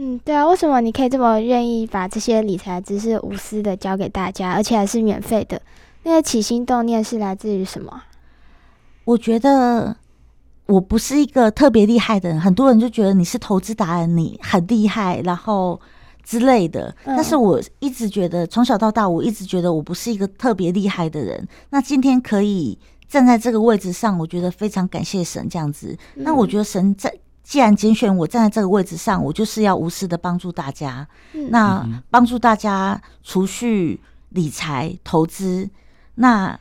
[0.00, 5.60] 嗯，对啊，为什么你可以这么愿意把这些理财知识无私的教给大家，而且还是免费的？
[6.04, 8.02] 那个起心动念是来自于什么？
[9.04, 9.96] 我觉得
[10.66, 15.80] 我不是一个特别厉害的人，很多人就觉得你是投资达人，你很厉害，然后
[16.22, 16.94] 之类的。
[17.04, 21.44] 但是我一直觉得，从小到大，我一直觉得我不是一个特别厉害的人。
[21.70, 25.98] 那今天可以站在这个位置上，我觉得非常感谢神这样子。
[26.14, 27.12] 那我觉得神在
[27.48, 31.08] 既然拣选我站在这个位置上，我就是要无私的帮助大家。
[31.48, 35.66] 那帮助大家储蓄、理财、投资。
[36.16, 36.60] 那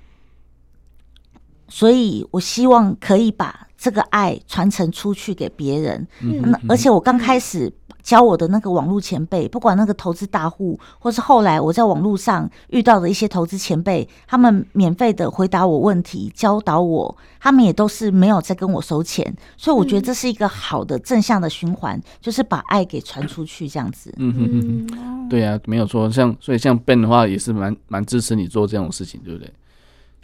[1.68, 6.08] 所以，我希望可以把这个爱传承出去给别人。
[6.22, 19.36] 嗯，而且我刚开始教我的那个网络前辈，不管那个投资大户，或是后来我在网络上遇到的一些投资前辈，他们免费的回答我问题，教导我，他们也都是没有在跟我收钱。
[19.58, 24.14] 所以我觉得这是一个好的正向的循环，就是把爱给传出去，这样子。
[24.18, 26.10] 嗯哼对啊，没有错。
[26.10, 29.54] 像所以像 Ben 的话，也是蛮蛮支持你做这种事情，对不对？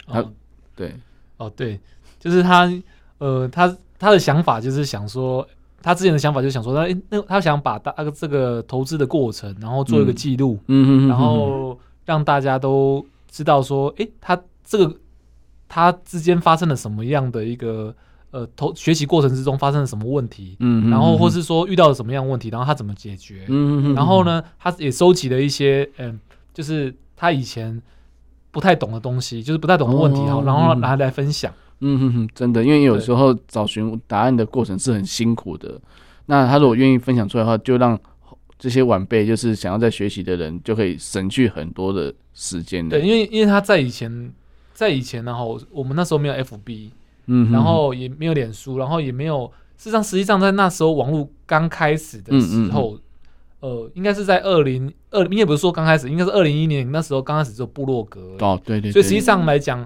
[0.06, 0.32] 哦，
[0.74, 0.96] 对。
[1.44, 1.80] 哦，对，
[2.18, 2.70] 就是他，
[3.18, 5.46] 呃，他他的想法就是想说，
[5.82, 14.96] 他之前的想法就是想说，他那他想把大个这个投资的过程，然后做一个记录，嗯嗯，然后让大家都知道说，哎，他这个
[15.68, 17.94] 他之间发生了什么样的一个
[18.30, 26.20] 呃投学习过程之中发生了什么问题，嗯，然后或是说遇到了什么样的问题，然后他怎么解决，嗯嗯，然后呢，他也收集了一些，嗯、呃，
[26.52, 27.80] 就是他以前。
[28.54, 31.52] 不太懂的东西，就是不太懂的问题哈，然后拿来分享。
[31.80, 35.78] 嗯哼哼，真的，因为有时候找寻答案的过程是很辛苦的。
[36.26, 37.98] 那他如果愿意分享出来的话，就让
[38.56, 42.88] 这些晚辈，就是想要在学习的人，就可以省去很多的时间。
[42.88, 44.32] 对，因为因为他在以前，
[44.72, 46.90] 在以前然后我们那时候没有 FB，
[47.26, 52.94] 嗯，然后也没有脸书，然后也没有，事实上实际上在那时候网络刚开始的时候。
[52.94, 53.00] 嗯嗯
[53.64, 59.82] 呃，应该是在二零二，你也不是说刚开始，应该是二零一一年那时候刚开始只有部落格哦，对对，所以实际上来讲，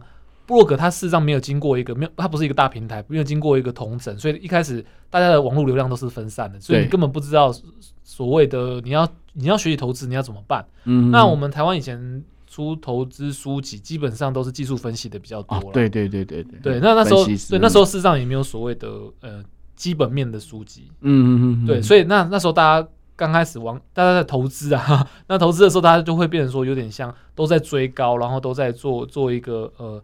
[0.47, 7.55] 部落格它事实上没有经过一个没有，它不是一个大平台，没有经过一个同整，所以一开始大家的网络流量都是分散的，所以你根本不知道
[8.03, 10.67] 所谓的你要你要学习投资你要怎么办。
[10.83, 15.71] 嗯，那我们台湾以前出投资书籍，基本上都是技术分析的比较多了。
[15.73, 18.89] 对对对对对，对，那那时候对那时候事实上也没有所谓的
[19.21, 19.41] 呃
[19.77, 20.91] 基本面的书籍。
[21.03, 22.89] 嗯嗯嗯，对，所以那那时候大家。
[23.19, 30.01] 刚开始往大家在投资啊， 那投资的时候，大家就会变成说有点像都在追高，然后都在做做一个呃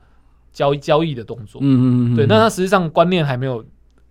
[0.53, 1.61] 交易交易的动作。
[1.63, 2.17] 嗯嗯嗯。
[2.17, 3.65] 对，那他实际上观念还没有，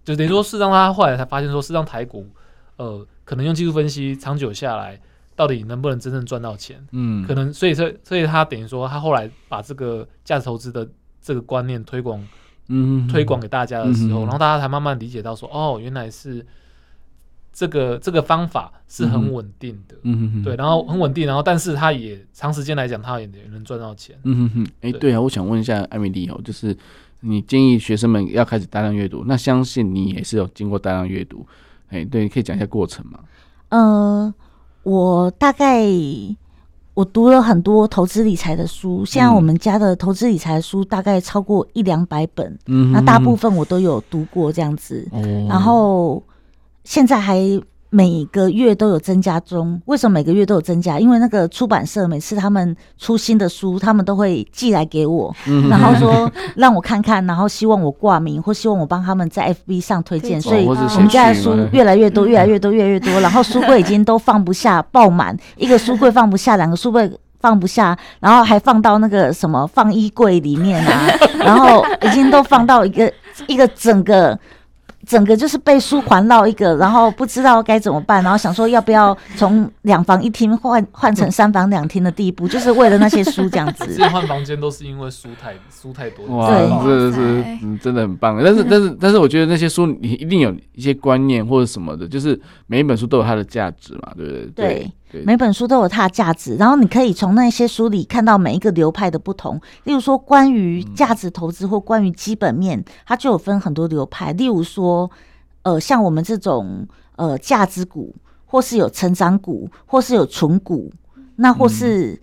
[0.06, 2.26] 就等于说，事实上他后来才发现说，事实上台股
[2.78, 4.98] 呃可能用技术分析长久下来，
[5.36, 6.82] 到底能不能真正赚到钱？
[6.94, 10.90] 嗯，可能所以所以所以他等于说他后来把这个价值投资的
[11.22, 12.26] 这个观念推广，
[12.70, 16.46] 嗯，推广给大家的时候，然后大家才慢慢理解到说，哦，原来是。
[17.54, 24.68] 这个这个方法是很稳定的，嗯哼哼，对，然后很稳定，然后但是它也长时间来讲，它也能赚到钱，嗯哼哼。
[24.82, 25.14] 哎，对。
[25.14, 26.76] 啊，我想问一下艾米丽哦，就是
[27.20, 31.46] 你建议学生们要开始大量阅读，那相信你也是有经过大量阅读，
[31.90, 33.20] 哎，对，你可以讲一下过程吗？
[33.70, 34.34] 呃，
[34.82, 35.86] 我大概
[36.96, 46.24] 我读了很多投资理财的书，现在我们家的投资理财书大概超过一两百本，嗯，那大部分我都有读过这样子，哦，然后。
[46.84, 47.40] 现在还
[47.90, 51.00] 每个月都有增加中，为什么每个月都有增加？
[51.00, 55.32] 因为那个出版社每次他们出新的书，他们都会寄来给我，
[55.70, 60.42] 然后说让我看看，然后希望我挂名，或希望我帮他们在 FB 上推荐。
[60.42, 63.20] 所以我们家的书越来越多，越来越多，越来越多。
[63.22, 67.08] 然后书柜已经都放不下，爆满，一个书柜放不下，两个书柜
[67.40, 73.14] 放不下，然后还放到那个什么放衣柜里面啊，然后已经都放到一个
[73.46, 74.40] 一个整个。
[75.06, 83.86] 整个就是被书环绕一个，然后不知道该怎么办，然后想说要不要从两房一厅换换成三房两厅的地步，就是为了那些书这样子。
[83.96, 86.26] 这换房间都是因为书太书太多。
[86.36, 86.50] 哇，
[86.84, 88.42] 这是嗯，真的很棒。
[88.44, 94.50] 但是但是但是，我觉得那些书你一定有一些观念或者什么的，就是每一本书都有它的价值嘛，对不对？
[94.54, 94.92] 对。
[95.26, 99.62] 每本书都有它的价值，然后你可以从那些书里看到每一个流派的不同。
[99.84, 104.32] 例如说，关于价值投资或关于基本面，它就有分很多流派。
[104.34, 105.10] 例如说，
[105.62, 110.92] 呃，像我们这种呃价值股，或是有成长股，或是有存股，
[111.36, 112.20] 那或是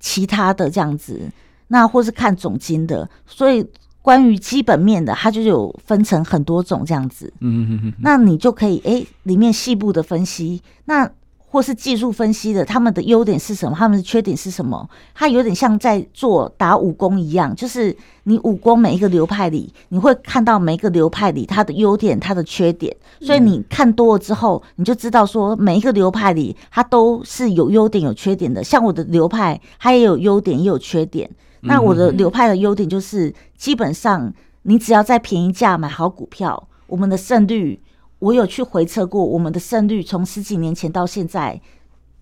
[0.00, 1.30] 其他的这样子，
[1.68, 3.08] 那或是看总金的。
[3.26, 3.64] 所以，
[4.02, 7.32] 关于基本面的，它就有分成很多种这样子。
[7.40, 7.92] 嗯嗯嗯。
[8.00, 11.08] 那你就可以诶，里面细部的分析那。
[11.48, 13.76] 或是技术分析的，他们的优点是什么？
[13.76, 14.88] 他们的缺点是什么？
[15.14, 22.94] 它有点像在做打武功一样，就是你武功每一个流派里，你会看到每一个流派里它的优点、它的缺点。
[23.20, 28.62] 所以你看多了之后，你就知道说每一个流派里它都是有优点、有缺点的。
[28.62, 31.30] 像我的流派，它也有优点也有缺点。
[31.60, 34.32] 那我的流派的优点就是基本上。
[34.68, 37.80] 你只要在便宜价买好股票，我们的胜率，
[38.18, 41.60] 我有去回测过，我们的胜率从十几年前到现在，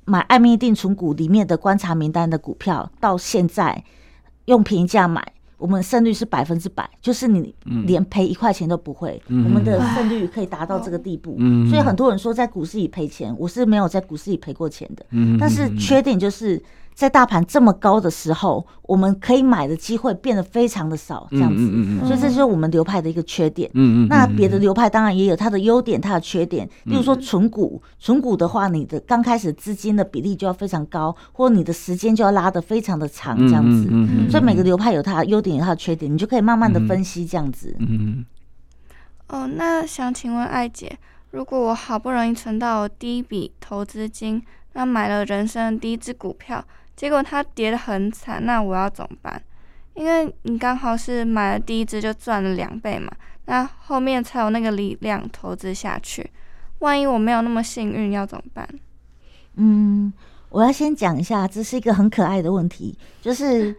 [0.05, 3.85] 买艾米丽定存股里面的观察名单的股票，到现在
[4.47, 5.25] 用便宜价买。
[5.57, 7.55] 我们胜率是百分之百，就是你
[7.87, 9.23] 连赔一块钱都不会。
[9.29, 15.07] 嗯、我们的胜率可以达到这个地步，嗯、所以很多人说在股市里赔钱，我是没有在股市里赔过钱的。
[15.11, 16.63] 嗯、但是缺点就是。
[16.95, 23.69] 在大盘这么高的时候，我们可以买的机会变得非常的少，这样子，嗯嗯嗯、所以这就是我们流派的一个缺点。
[23.75, 26.65] 嗯嗯、那别的流派当然也有它的优点，它的缺点。
[26.85, 33.89] 例如说存股，存股的话，你的刚开始资金的比例就要非常高，或你的时间就要拉得非常的长，这样子。
[33.91, 37.75] 嗯嗯嗯、所以每个流派有它的优点，有它的缺点，你就可以慢慢的分析这样子。
[37.81, 38.25] 嗯嗯、
[39.27, 40.97] 哦，那想请问艾姐，
[41.33, 44.41] 如果我好不容易存到第一笔投资金，
[44.75, 46.65] 那买了人生第一支股票。
[46.97, 49.43] 结果它跌得很惨，那我要怎么办？
[49.95, 53.11] 因为你刚好是买了第一只就赚了两倍嘛，
[53.47, 56.29] 那后面才有那个力量投资下去。
[56.81, 58.69] 万一我没有那么幸运，要怎么办？
[59.55, 60.13] 嗯，
[60.49, 63.75] 我要先讲一下，这是一个很可爱的问题，就是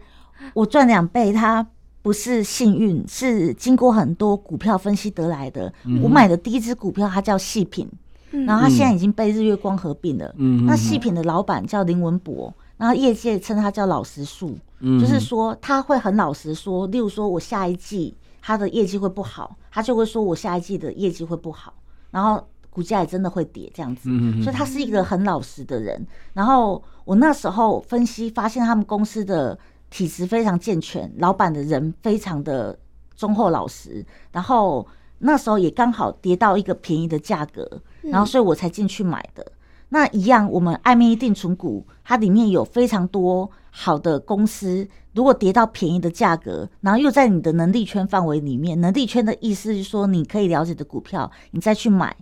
[0.54, 1.66] 我赚两倍，它
[2.00, 5.70] 不是幸运，是经过很多股票分析得来的。
[5.84, 7.86] 嗯、我买的第一只股票，它叫细品，
[8.30, 10.34] 嗯、然后它现在已经被日月光合并了。
[10.38, 12.52] 嗯，那细品的老板叫林文博。
[12.76, 21.72] 然后业界称他叫老实树，嗯、就是说他会很老实说，例如说我下一季他的业绩会不好，他就会说我下一季的业绩会不好，
[22.10, 26.06] 然后股价也真的会跌这样子，嗯、所以他是一个很老实的人。
[26.34, 29.58] 然后我那时候分析发现他们公司的
[29.88, 32.78] 体质非常健全，老板的人非常的
[33.16, 34.86] 忠厚老实，然后
[35.18, 39.52] 那时候也刚好跌到一个便宜的价格，然后所以我才进去买的。
[39.88, 44.88] 那一样，我们艾米一定存股，它里面有非常多好的公司。
[45.14, 52.14] 如果跌到便宜的价格，然后又在你的能力圈范围里面，能力圈的意思是说你可以了解的股票，你再去买。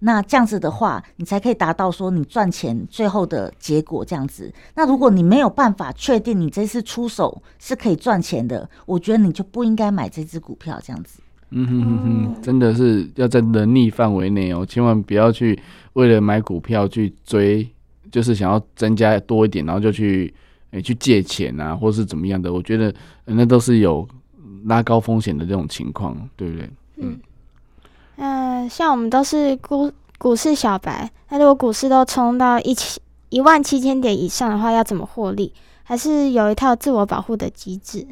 [0.00, 4.52] 那这样子的话，你才可以达到说你赚钱最后的结果这样子。
[4.74, 11.21] 那如果你没有办法确定你这次出手是可以赚钱的，我觉得你就不应该买这只股票这样子。
[11.54, 11.98] 嗯哼哼
[12.34, 15.58] 哼，真的是要在能力范围内哦，千万不要去
[15.92, 17.68] 为了买股票去追，
[18.10, 20.32] 就是想要增加多一点，然后就去
[20.70, 22.52] 诶、去借钱啊，或是怎么样的。
[22.52, 22.94] 我觉得
[23.26, 24.08] 那都是有
[24.64, 26.70] 拉高风险的这种情况，对不对？
[26.96, 27.20] 嗯。
[28.16, 35.52] 嗯、像我们都是股股市小白，那如果股市都冲到一千一万七千点以上的话，要怎么获利？
[35.82, 38.06] 还是有一套自我保护的机制？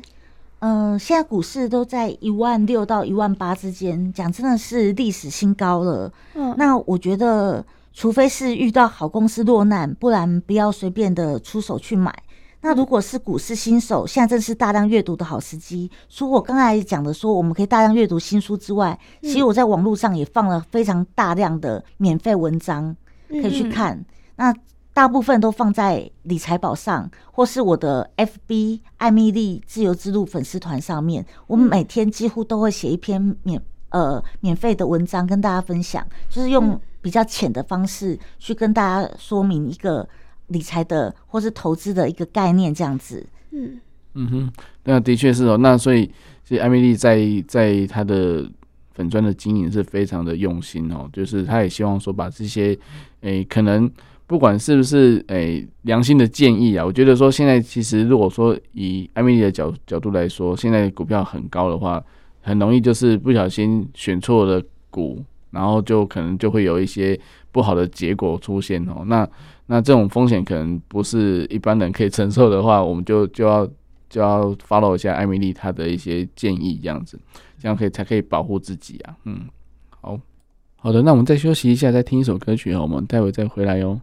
[0.60, 6.12] 嗯、呃，现在股市都在一万六到一万八之间，讲真的是历史新高了。
[6.34, 12.14] 嗯，那我觉得，除非是遇到好公司落难，不然不要随便的出手去买。
[12.62, 15.90] 那如果是股市新手，现在正是大量阅读的好时机。
[16.10, 22.94] 除我刚才讲的说，我们可以大量阅读新书之外，其实我在网络上也放了非常大量的免费文章，
[23.30, 23.94] 可以去看。
[23.96, 24.04] 嗯、
[24.36, 24.54] 那
[25.00, 31.24] 大部分都放在理财宝上，或是我的 FB 艾米丽自由之路粉丝团上面。
[31.46, 40.06] 我们每天几乎都会写一篇免呃免费的文章跟大家分享，就是用比较浅的方式去跟大家说明一个
[40.48, 43.26] 理财的或是投资的一个概念，这样子。
[43.52, 43.80] 嗯
[44.12, 44.52] 嗯哼，
[44.84, 45.56] 那的确是哦。
[45.56, 46.12] 那所以，
[46.44, 48.46] 所以艾米丽在在她的
[48.92, 52.78] 粉砖的经营是非常的用心哦，就是他也希望说把这些
[53.22, 53.90] 诶、欸、可能。
[54.30, 62.00] 不管是不是诶、良心的建议啊，我觉得说现在其实如果说以艾米丽的角角度来说，现在股票很高的话，
[62.40, 65.20] 很容易就是不小心选错了股，
[65.50, 67.18] 然后就可能就会有一些
[67.50, 69.02] 不好的结果出现哦。
[69.04, 69.28] 那
[69.66, 73.66] 那这种风险可能不是一般人可以承受的话，我们就就要
[74.08, 77.18] 就要 follow 一下艾米丽她的一些建议，这样子，
[77.58, 79.16] 这样可以才可以保护自己啊。
[79.24, 79.40] 嗯，
[80.00, 80.16] 好
[80.76, 84.00] 好的，那我们再休息一下，再听一首歌曲哦，我们待会再回来哟。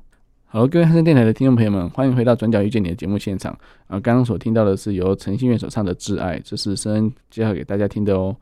[0.49, 3.51] 好，各位汉声电台的听众朋友们，欢迎回到《转角遇见你》的节目现场。
[3.87, 8.33] 啊，刚刚所听到的是由陈信月所唱的《挚爱》，这是申恩介绍给大家听的哦。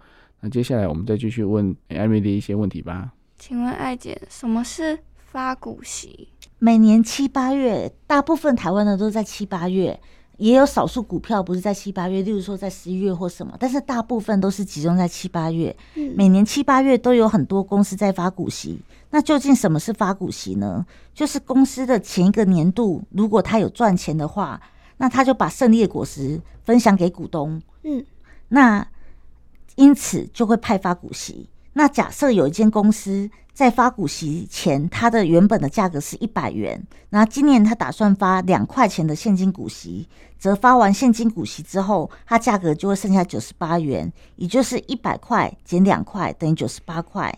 [0.41, 3.11] 那接下来我们再继续问艾米丽一些问题吧。
[3.39, 6.29] 请问艾姐，什么是发股息？
[6.59, 9.99] 每年七八月，大部分台湾的都在七八月。
[10.37, 15.75] 也有少数股票不是在七八月，例如说在十一月或什么，但是大部分都是集中在七八月。
[16.15, 18.79] 每年七八月都有很多公司在发股息。
[19.11, 20.85] 那究竟什么是发股息呢？
[21.13, 24.61] 就是公司的前一个年度，如果他有赚钱的话，
[24.97, 27.61] 那他就把胜利的果实分享给股东。
[27.83, 28.05] 嗯，
[28.49, 28.85] 那
[29.75, 31.49] 因此就会派发股息。
[31.73, 47.33] 那假设有一间公司在发股息前，它的原本的价格是一百元，那今年他打算发两块钱的现金股息，则发完现金股息之后，它价格就会剩下九十八元，也就是一百块减两块等于九十八块。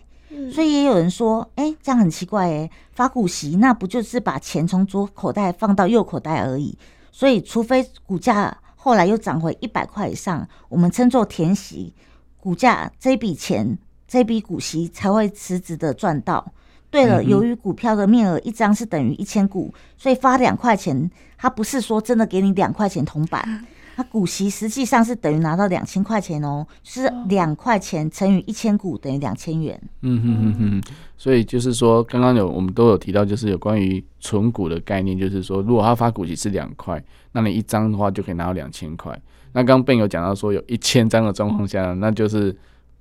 [0.52, 6.76] 所以也有人说，哎、欸，这样很奇怪哎，发股息那不就是把钱从左口袋放到右口袋而已？
[7.12, 11.94] 所以除非股价后来又涨回一百块以上，我们称作填息，
[12.36, 13.78] 股价这笔钱
[14.08, 16.52] 这笔股息才会实质的赚到。
[16.90, 23.66] 对了，由于股票的面额一张是等于一千股，所以发两块钱，它不是说真的给你两块钱铜板。
[23.94, 29.78] 它股息实际上是等于拿到两千块钱哦，是两块钱乘以一千股等于两千元。
[30.02, 30.82] 嗯哼哼哼，
[31.16, 37.02] 所以就是说，刚刚有我们都有提到，就是有关于存股的概念，就是说，如果他发股息是两块，
[37.32, 39.12] 那你一张的话就可以拿到两千块。
[39.52, 42.56] 那刚刚 Ben 有讲到说，有一千张的状况下，那就是，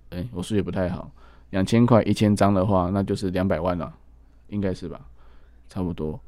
[0.09, 1.11] 哎、欸，我数学不太好，
[1.49, 3.93] 两千块一千张的话，那就是两百万了，
[4.49, 4.99] 应该是吧？
[5.69, 6.19] 差不多。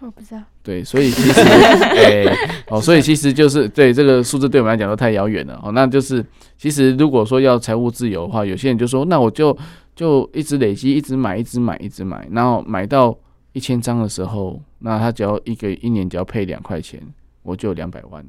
[0.00, 0.40] 我不知道。
[0.62, 2.36] 对，所以其实， 哎、欸，
[2.68, 5.72] 哦，所以其实就是对这个数字对我们来讲都太遥远了哦。
[5.72, 6.24] 那就是，
[6.56, 9.54] 其实如果说要财务自由的话，有些人就说，那我就
[9.94, 13.14] 就一直累积，一直买，一直买，一直买，然后买到
[13.52, 16.98] 一千张的时候，那他只要一个一年只要配两块钱，
[17.42, 18.24] 我就有两百万。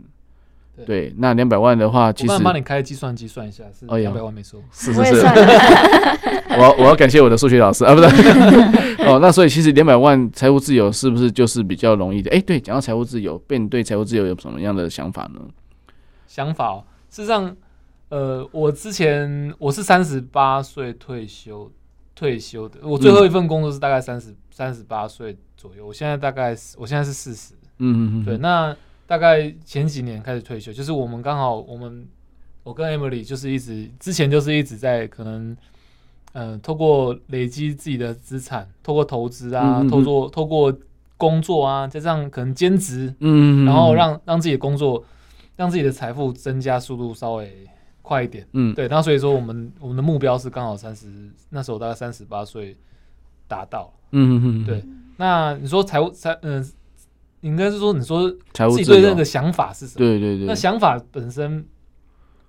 [0.85, 4.61] 对，那两百万的话，其实我帮你开计算机算一下，是两百万没错。
[4.71, 5.25] 是是是，
[6.49, 8.07] 我 要我要感谢我的数学老师啊，不是
[9.05, 9.19] 哦。
[9.21, 12.29] 那所以其实两百万财务自由是不是就是比较容易的？
[12.31, 15.41] 哎、欸，对，讲到财务自由，Ben 对财务自由有什么样的想法呢？
[16.27, 17.55] 想法、哦，事实上，
[18.09, 21.71] 呃，我之前我是三十八岁退休
[22.15, 28.75] 退休的，我最后一份工作是大概三十三十八岁左右，我现在大概我现在是四十，嗯嗯嗯，对，那。
[29.11, 32.07] 大概前几年开始退休，就是我们刚好我们
[32.63, 35.51] 我跟 Emily 就是一直之前就是一直在可能
[36.31, 40.73] 嗯、呃、透过累积自己的资产，透过投资啊，透过透过
[41.17, 45.03] 工作啊，加上可能兼职，嗯，然后让让自己的工作
[45.57, 47.67] 让自己的财富增加速度稍微
[48.01, 51.07] 快一点，嗯，对，那所以说我们我们的目标是刚好三十
[51.49, 52.77] 那时候大概三十八岁
[53.45, 54.85] 达到，嗯嗯嗯，对，
[55.17, 56.63] 那你说财务财嗯。
[56.63, 56.69] 呃
[57.41, 59.97] 应该是说，你说自己对那个想法是什么？
[59.97, 60.47] 对对对。
[60.47, 61.57] 那想法本身，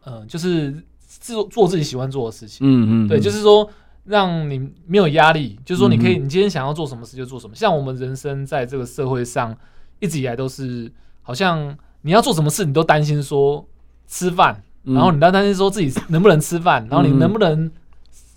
[0.04, 0.82] 嗯、呃，就是
[1.20, 2.66] 做做自己喜欢做的事情。
[2.66, 3.08] 嗯嗯。
[3.08, 3.68] 对，就是说
[4.04, 7.54] 让你没有压力，就是说你可以，你今天想要做什么事就做什么。
[7.54, 9.56] 像我们人生在这个社会上，
[10.00, 13.66] 一直以来都是好像你要做什么事，你都担心说
[14.06, 17.70] 吃饭，然后你都担心说自己能不能吃饭，然后你能不能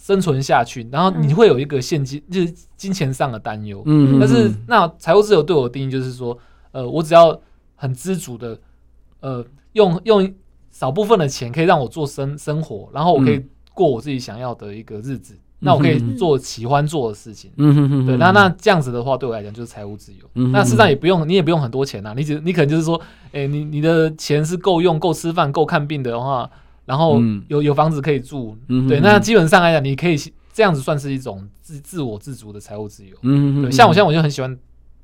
[0.06, 3.82] 生存下去，然后你会有一个现金，就是金钱上的担忧。
[3.88, 6.38] 嗯，但是那财务自由对我的定义就是说，
[6.72, 7.36] 呃，我只要
[7.74, 8.56] 很知足的，
[9.22, 9.44] 呃，
[9.74, 10.32] 用用
[10.70, 13.44] 少部分的钱可以让我做生生活，然后我可以
[13.74, 15.34] 过我自己想要的一个日子。
[15.34, 17.50] 嗯、那我可以做喜欢做的事情。
[17.58, 18.06] 嗯哼哼。
[18.06, 20.30] 对，那那这样子的话，对我来讲就是财务自由。
[20.36, 20.52] 嗯。
[20.52, 22.14] 那实际上也不用，你也不用很多钱呐、啊。
[22.16, 22.96] 你只你可能就是说，
[23.32, 26.48] 哎、欸，你你的钱是够用、够吃饭、够看病的话。
[26.86, 30.16] 然后有有房子可以住，嗯、对，那基本上来讲，你可以
[30.54, 33.16] 这样子算是一种自自我自主的财务自由。
[33.24, 34.58] 嗯对，像我现在我就很喜欢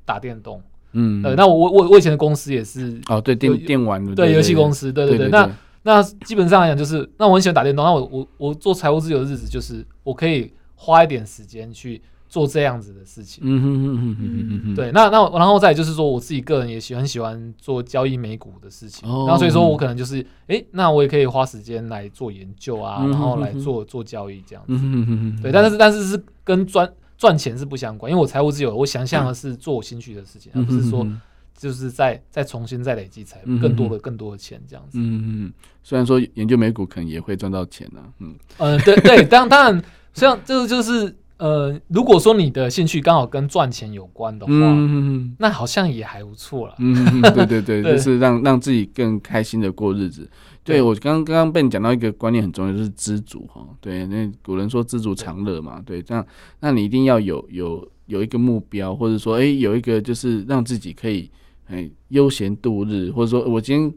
[0.04, 0.62] 打电动，
[0.92, 5.50] 嗯，呃，那我我我以前的公司也是哦，对电电玩的，对游戏公司，对对对，那
[5.82, 12.00] 那基本上来讲就是，那我很喜欢打电动，那我我我做财务自由的日子就是我可以花一点时间去。
[12.32, 31.06] 做这样子的事情，嗯哼哼哼哼哼，对，那那然后再就是说，我自己个人也喜很喜欢做交易美股的事情，然后所以说我可能就是，哎，那我也可以花时间来做研究啊，然后来做做交易这样子，对，但是但是是跟赚赚钱是不相关，因为我财务自由，我想象的是做我兴趣的事情，而不是说
[31.54, 34.98] 就是再再重新再累积财富更多的更多的钱这样子。
[34.98, 35.52] 嗯嗯，
[35.82, 38.34] 虽然说研究美股可能也会赚到钱呢，嗯。
[38.56, 41.14] 嗯，对对，当当然，像这个就是。
[41.42, 46.74] 呃，如果说你的兴趣刚好跟赚钱有关的话，嗯、那好像也还不错了。
[46.78, 50.22] 嗯，对对对，对 就是让让自己更开心的过日子。
[50.62, 53.66] 对，对我刚刚刚被你讲到一个观念很重要，就是知足哈。
[53.80, 55.82] 对，那古人说知足常乐嘛。
[55.84, 56.24] 对，这样
[56.60, 61.28] 那你一定要有有有一个目标，或者说哎、欸、有一个就是让自己可以
[61.66, 63.92] 哎悠闲度日，或者说我今天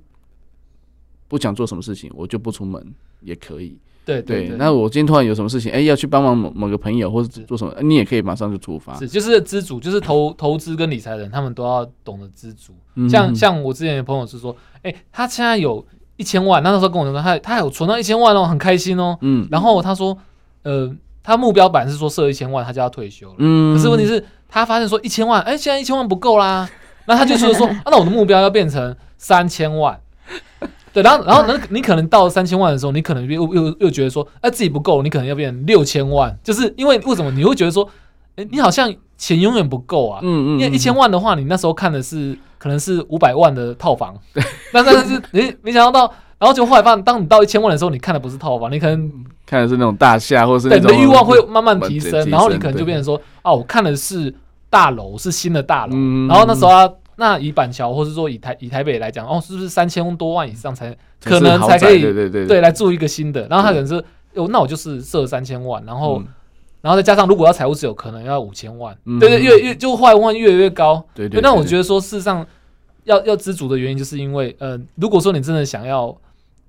[1.27, 2.91] 不想做什么事情，我就不出门
[3.21, 3.77] 也可以。
[4.06, 8.95] 对对，那我今天突然有什么事情，哎，要去帮忙某某个朋友或者做什么，你也可以马上就出发。
[8.97, 12.74] 是，就是知足，就是投 投资跟理财人，他们都要懂得知足。
[13.10, 15.84] 像像我之前的朋友是说，哎，他现在有
[16.18, 19.18] 一千万，那时候跟我说，他他有存到一千万哦，很开心哦。
[19.22, 19.47] 嗯。
[19.49, 20.16] 然后他说，
[20.62, 23.36] 呃，他目标版是说设一千万，他就要退休了。
[23.39, 23.76] 嗯。
[23.76, 26.70] 可是问题是，他发现说一千万，哎，现在一千万不够啦，
[27.08, 29.99] 那他就说说， 那我的目标要变成三千万。
[30.95, 37.85] 对，然后，然后，那你可能到了三千万的时候，你可能又又又觉得说，哎，自己不够，你可能要变成六千万，就是因为为什么你会觉得说，
[38.37, 40.21] 欸，你好像钱永远不够啊。
[40.23, 44.41] 嗯嗯，因为一千万的话，你那时候看的是可能是五百万的套房， 对，
[44.71, 49.11] 但但是你没想到到，然后就后来发现，当你到一千万的时候，你看的不是套房，你可能
[49.45, 54.33] 看的是那种大厦，或是对你的欲望会慢慢提升，然后你可能就变成说，哦，我看的是
[54.69, 55.93] 大楼，是新的大楼，
[56.29, 56.89] 然后那时候啊。
[57.18, 63.47] 那以板桥，或是说以台以台北来讲，哦，是不是三千多万以上才可能才可以对对对对来住一个新的？
[63.47, 63.95] 然后他可能是
[64.34, 66.22] 哦，那我就是设三千万，然后
[66.82, 71.03] 然后再加上如果要财务自由，可能要五千万，对对，越越就后来问越来越高。
[71.13, 71.39] 对对。
[71.41, 72.45] 那我觉得说，事实上
[73.05, 76.16] 要要知足的原因，就是因为呃，如果说你真的想要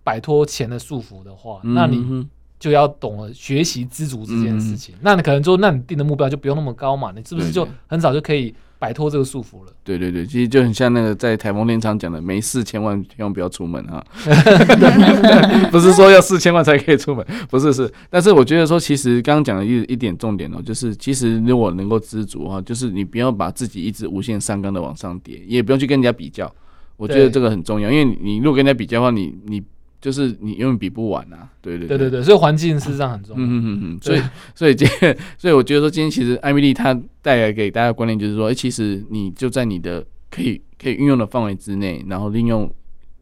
[0.04, 2.26] 摆脱钱的束缚的话，那你
[2.58, 4.94] 就要懂得学习知足这件事情。
[5.00, 8.54] 那你可能就那你定的目标就不用那么高嘛，你是不是就很早就可以？
[8.78, 9.72] 摆脱这个束缚了。
[9.82, 14.04] 对对对，其实就很像那个在台风天常讲的，没事千万千万不要出门啊。
[15.72, 17.92] 不是说要四千万才可以出门，不是是。
[18.10, 26.52] 但是我觉得说，其实刚刚讲的一一点重点哦，就是其实如果能够知足哈，就是你不要把自己一直无限上纲的往上叠，也不用去跟人家比较。
[26.96, 29.62] 我觉得这个很重要，因为你如果跟人家比较的话，你你。
[30.06, 33.44] 就是你永远比不完啊，对对对对对，所以环境事实上很重要。
[33.44, 34.22] 嗯嗯嗯，所以
[34.54, 42.72] 所以今天，所以我觉得说今天其实艾米丽她带来给大家的观念就是说，哎，其实你就在你的可以可以运用的范围之内，然后利用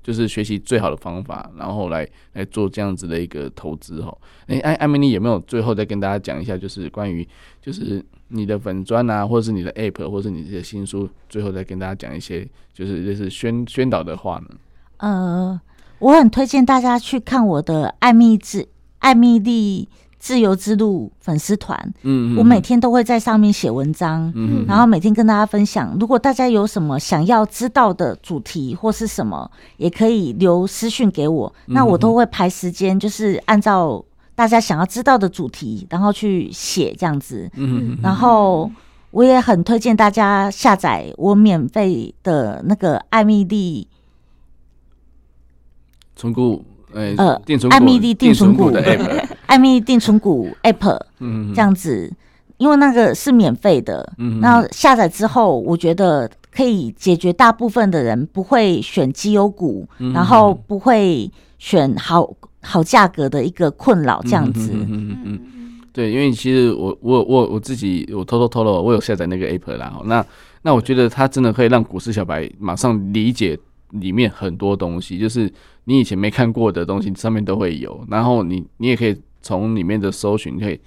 [0.03, 4.15] 就是学习最好的方法，然后来来做这样子的一个投资哈。
[4.49, 7.27] 哎，艾艾米丽有没有最后再跟大家讲一下，就是关于
[7.63, 14.49] 就是你的粉砖啊，或者是你的 App，或者是你的新书，最后再跟大家讲一些就是就是宣宣导的话呢？
[14.99, 15.59] 呃。
[15.99, 18.67] 我很推荐大家去看我的艾蜜自
[18.99, 19.89] 艾蜜莉
[20.19, 25.95] 自由之路粉丝团，嗯，嗯，我每天都会在上面写文章，嗯，然后每天跟大家分享。
[26.01, 34.03] 如果大家有什么想要知道的主题或是什么，也可以留私讯给我，那我都会排时间，就是按照
[34.35, 38.71] 大家想要知道的主题，然后去写这样子，嗯，然后
[39.11, 43.87] 我也很推荐大家下载我免费的那个艾蜜莉。
[46.17, 47.41] 存股，呃，
[47.71, 52.09] 艾米丽定存股的 app， 艾米丽定存股 app，嗯，这样子，
[52.59, 65.41] 因为那个是免费的，嗯，那下载之后，我觉得可以解决大部分的人不会选绩优股，然后不会选好好价格的一个困扰，这样子，嗯嗯嗯，
[65.93, 70.25] 对，因为其实我我我我自己我偷偷偷了，我有下载那个 app 啦，那
[70.63, 73.59] 那我觉得它真的可以让股市小白马上理解。
[74.01, 75.49] 里面很多东西，就是
[75.85, 78.07] 你以前没看过的东西，上面都会有。
[78.11, 80.81] 然后你你也可以从里面的搜寻，可以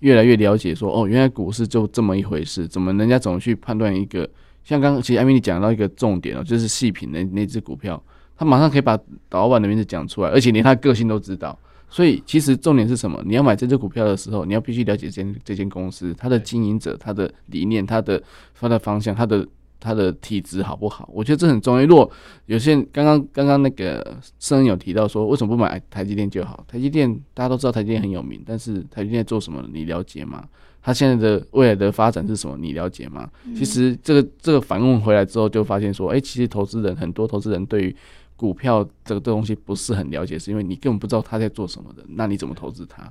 [0.00, 2.66] 越来越了解说，哦，原来股市就这么一回事。
[2.66, 4.28] 怎么人家怎么去判断一个？
[4.64, 8.02] 像刚刚其实艾米丽讲到一个重点哦，就是细品的那只股票，
[8.36, 8.98] 他马上可以把
[9.30, 11.58] 老板的名字讲出来，而且连他个性都知道。
[11.88, 13.22] 所以其实重点是什么？
[13.24, 18.22] 你要买这只股票的时候，你要必须了解这间这间公司，它的经营者、它的理念、它的
[18.58, 19.46] 它的方向、它的。
[19.80, 21.08] 他的体质好不好？
[21.12, 21.86] 我觉得这很重要。
[21.86, 22.08] 如果
[22.46, 26.62] 有些人刚刚刚刚那个声人有提到说，为什么不买台积电就好？
[26.68, 30.46] 台积电大家都知道台积电很有名，但是台积电做什么你了解吗？
[30.82, 32.56] 他现在的未来的发展是什么？
[32.58, 33.28] 你了解吗？
[33.56, 37.96] 其实这个这个反问回来之后，就发现说，哎，其实投资人很多投资人对于
[38.36, 42.02] 股票这个这东西不是很了解，是因为你根本不知道他在做什么的。
[42.08, 43.10] 那你怎么投资它？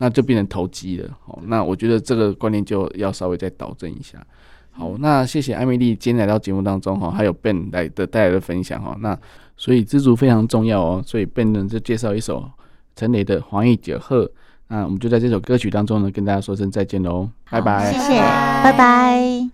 [0.00, 1.18] 那就变成投机了。
[1.26, 4.24] 哦，那我觉得这个观念就要稍微再导正一下。
[4.78, 8.96] 好，那谢谢艾米丽今天来到节目当中哈，还有 Ben 来的带来的分享哈。
[9.00, 9.18] 那
[9.56, 12.48] 所以知足非常重要哦，所以 Ben 呢就介绍一首
[12.94, 14.24] 陈雷的《黄奕酒鹤》。
[14.68, 18.20] 那我们就在这首歌曲当中呢，跟大家说声再见喽，拜拜，谢谢，
[18.62, 19.46] 拜拜。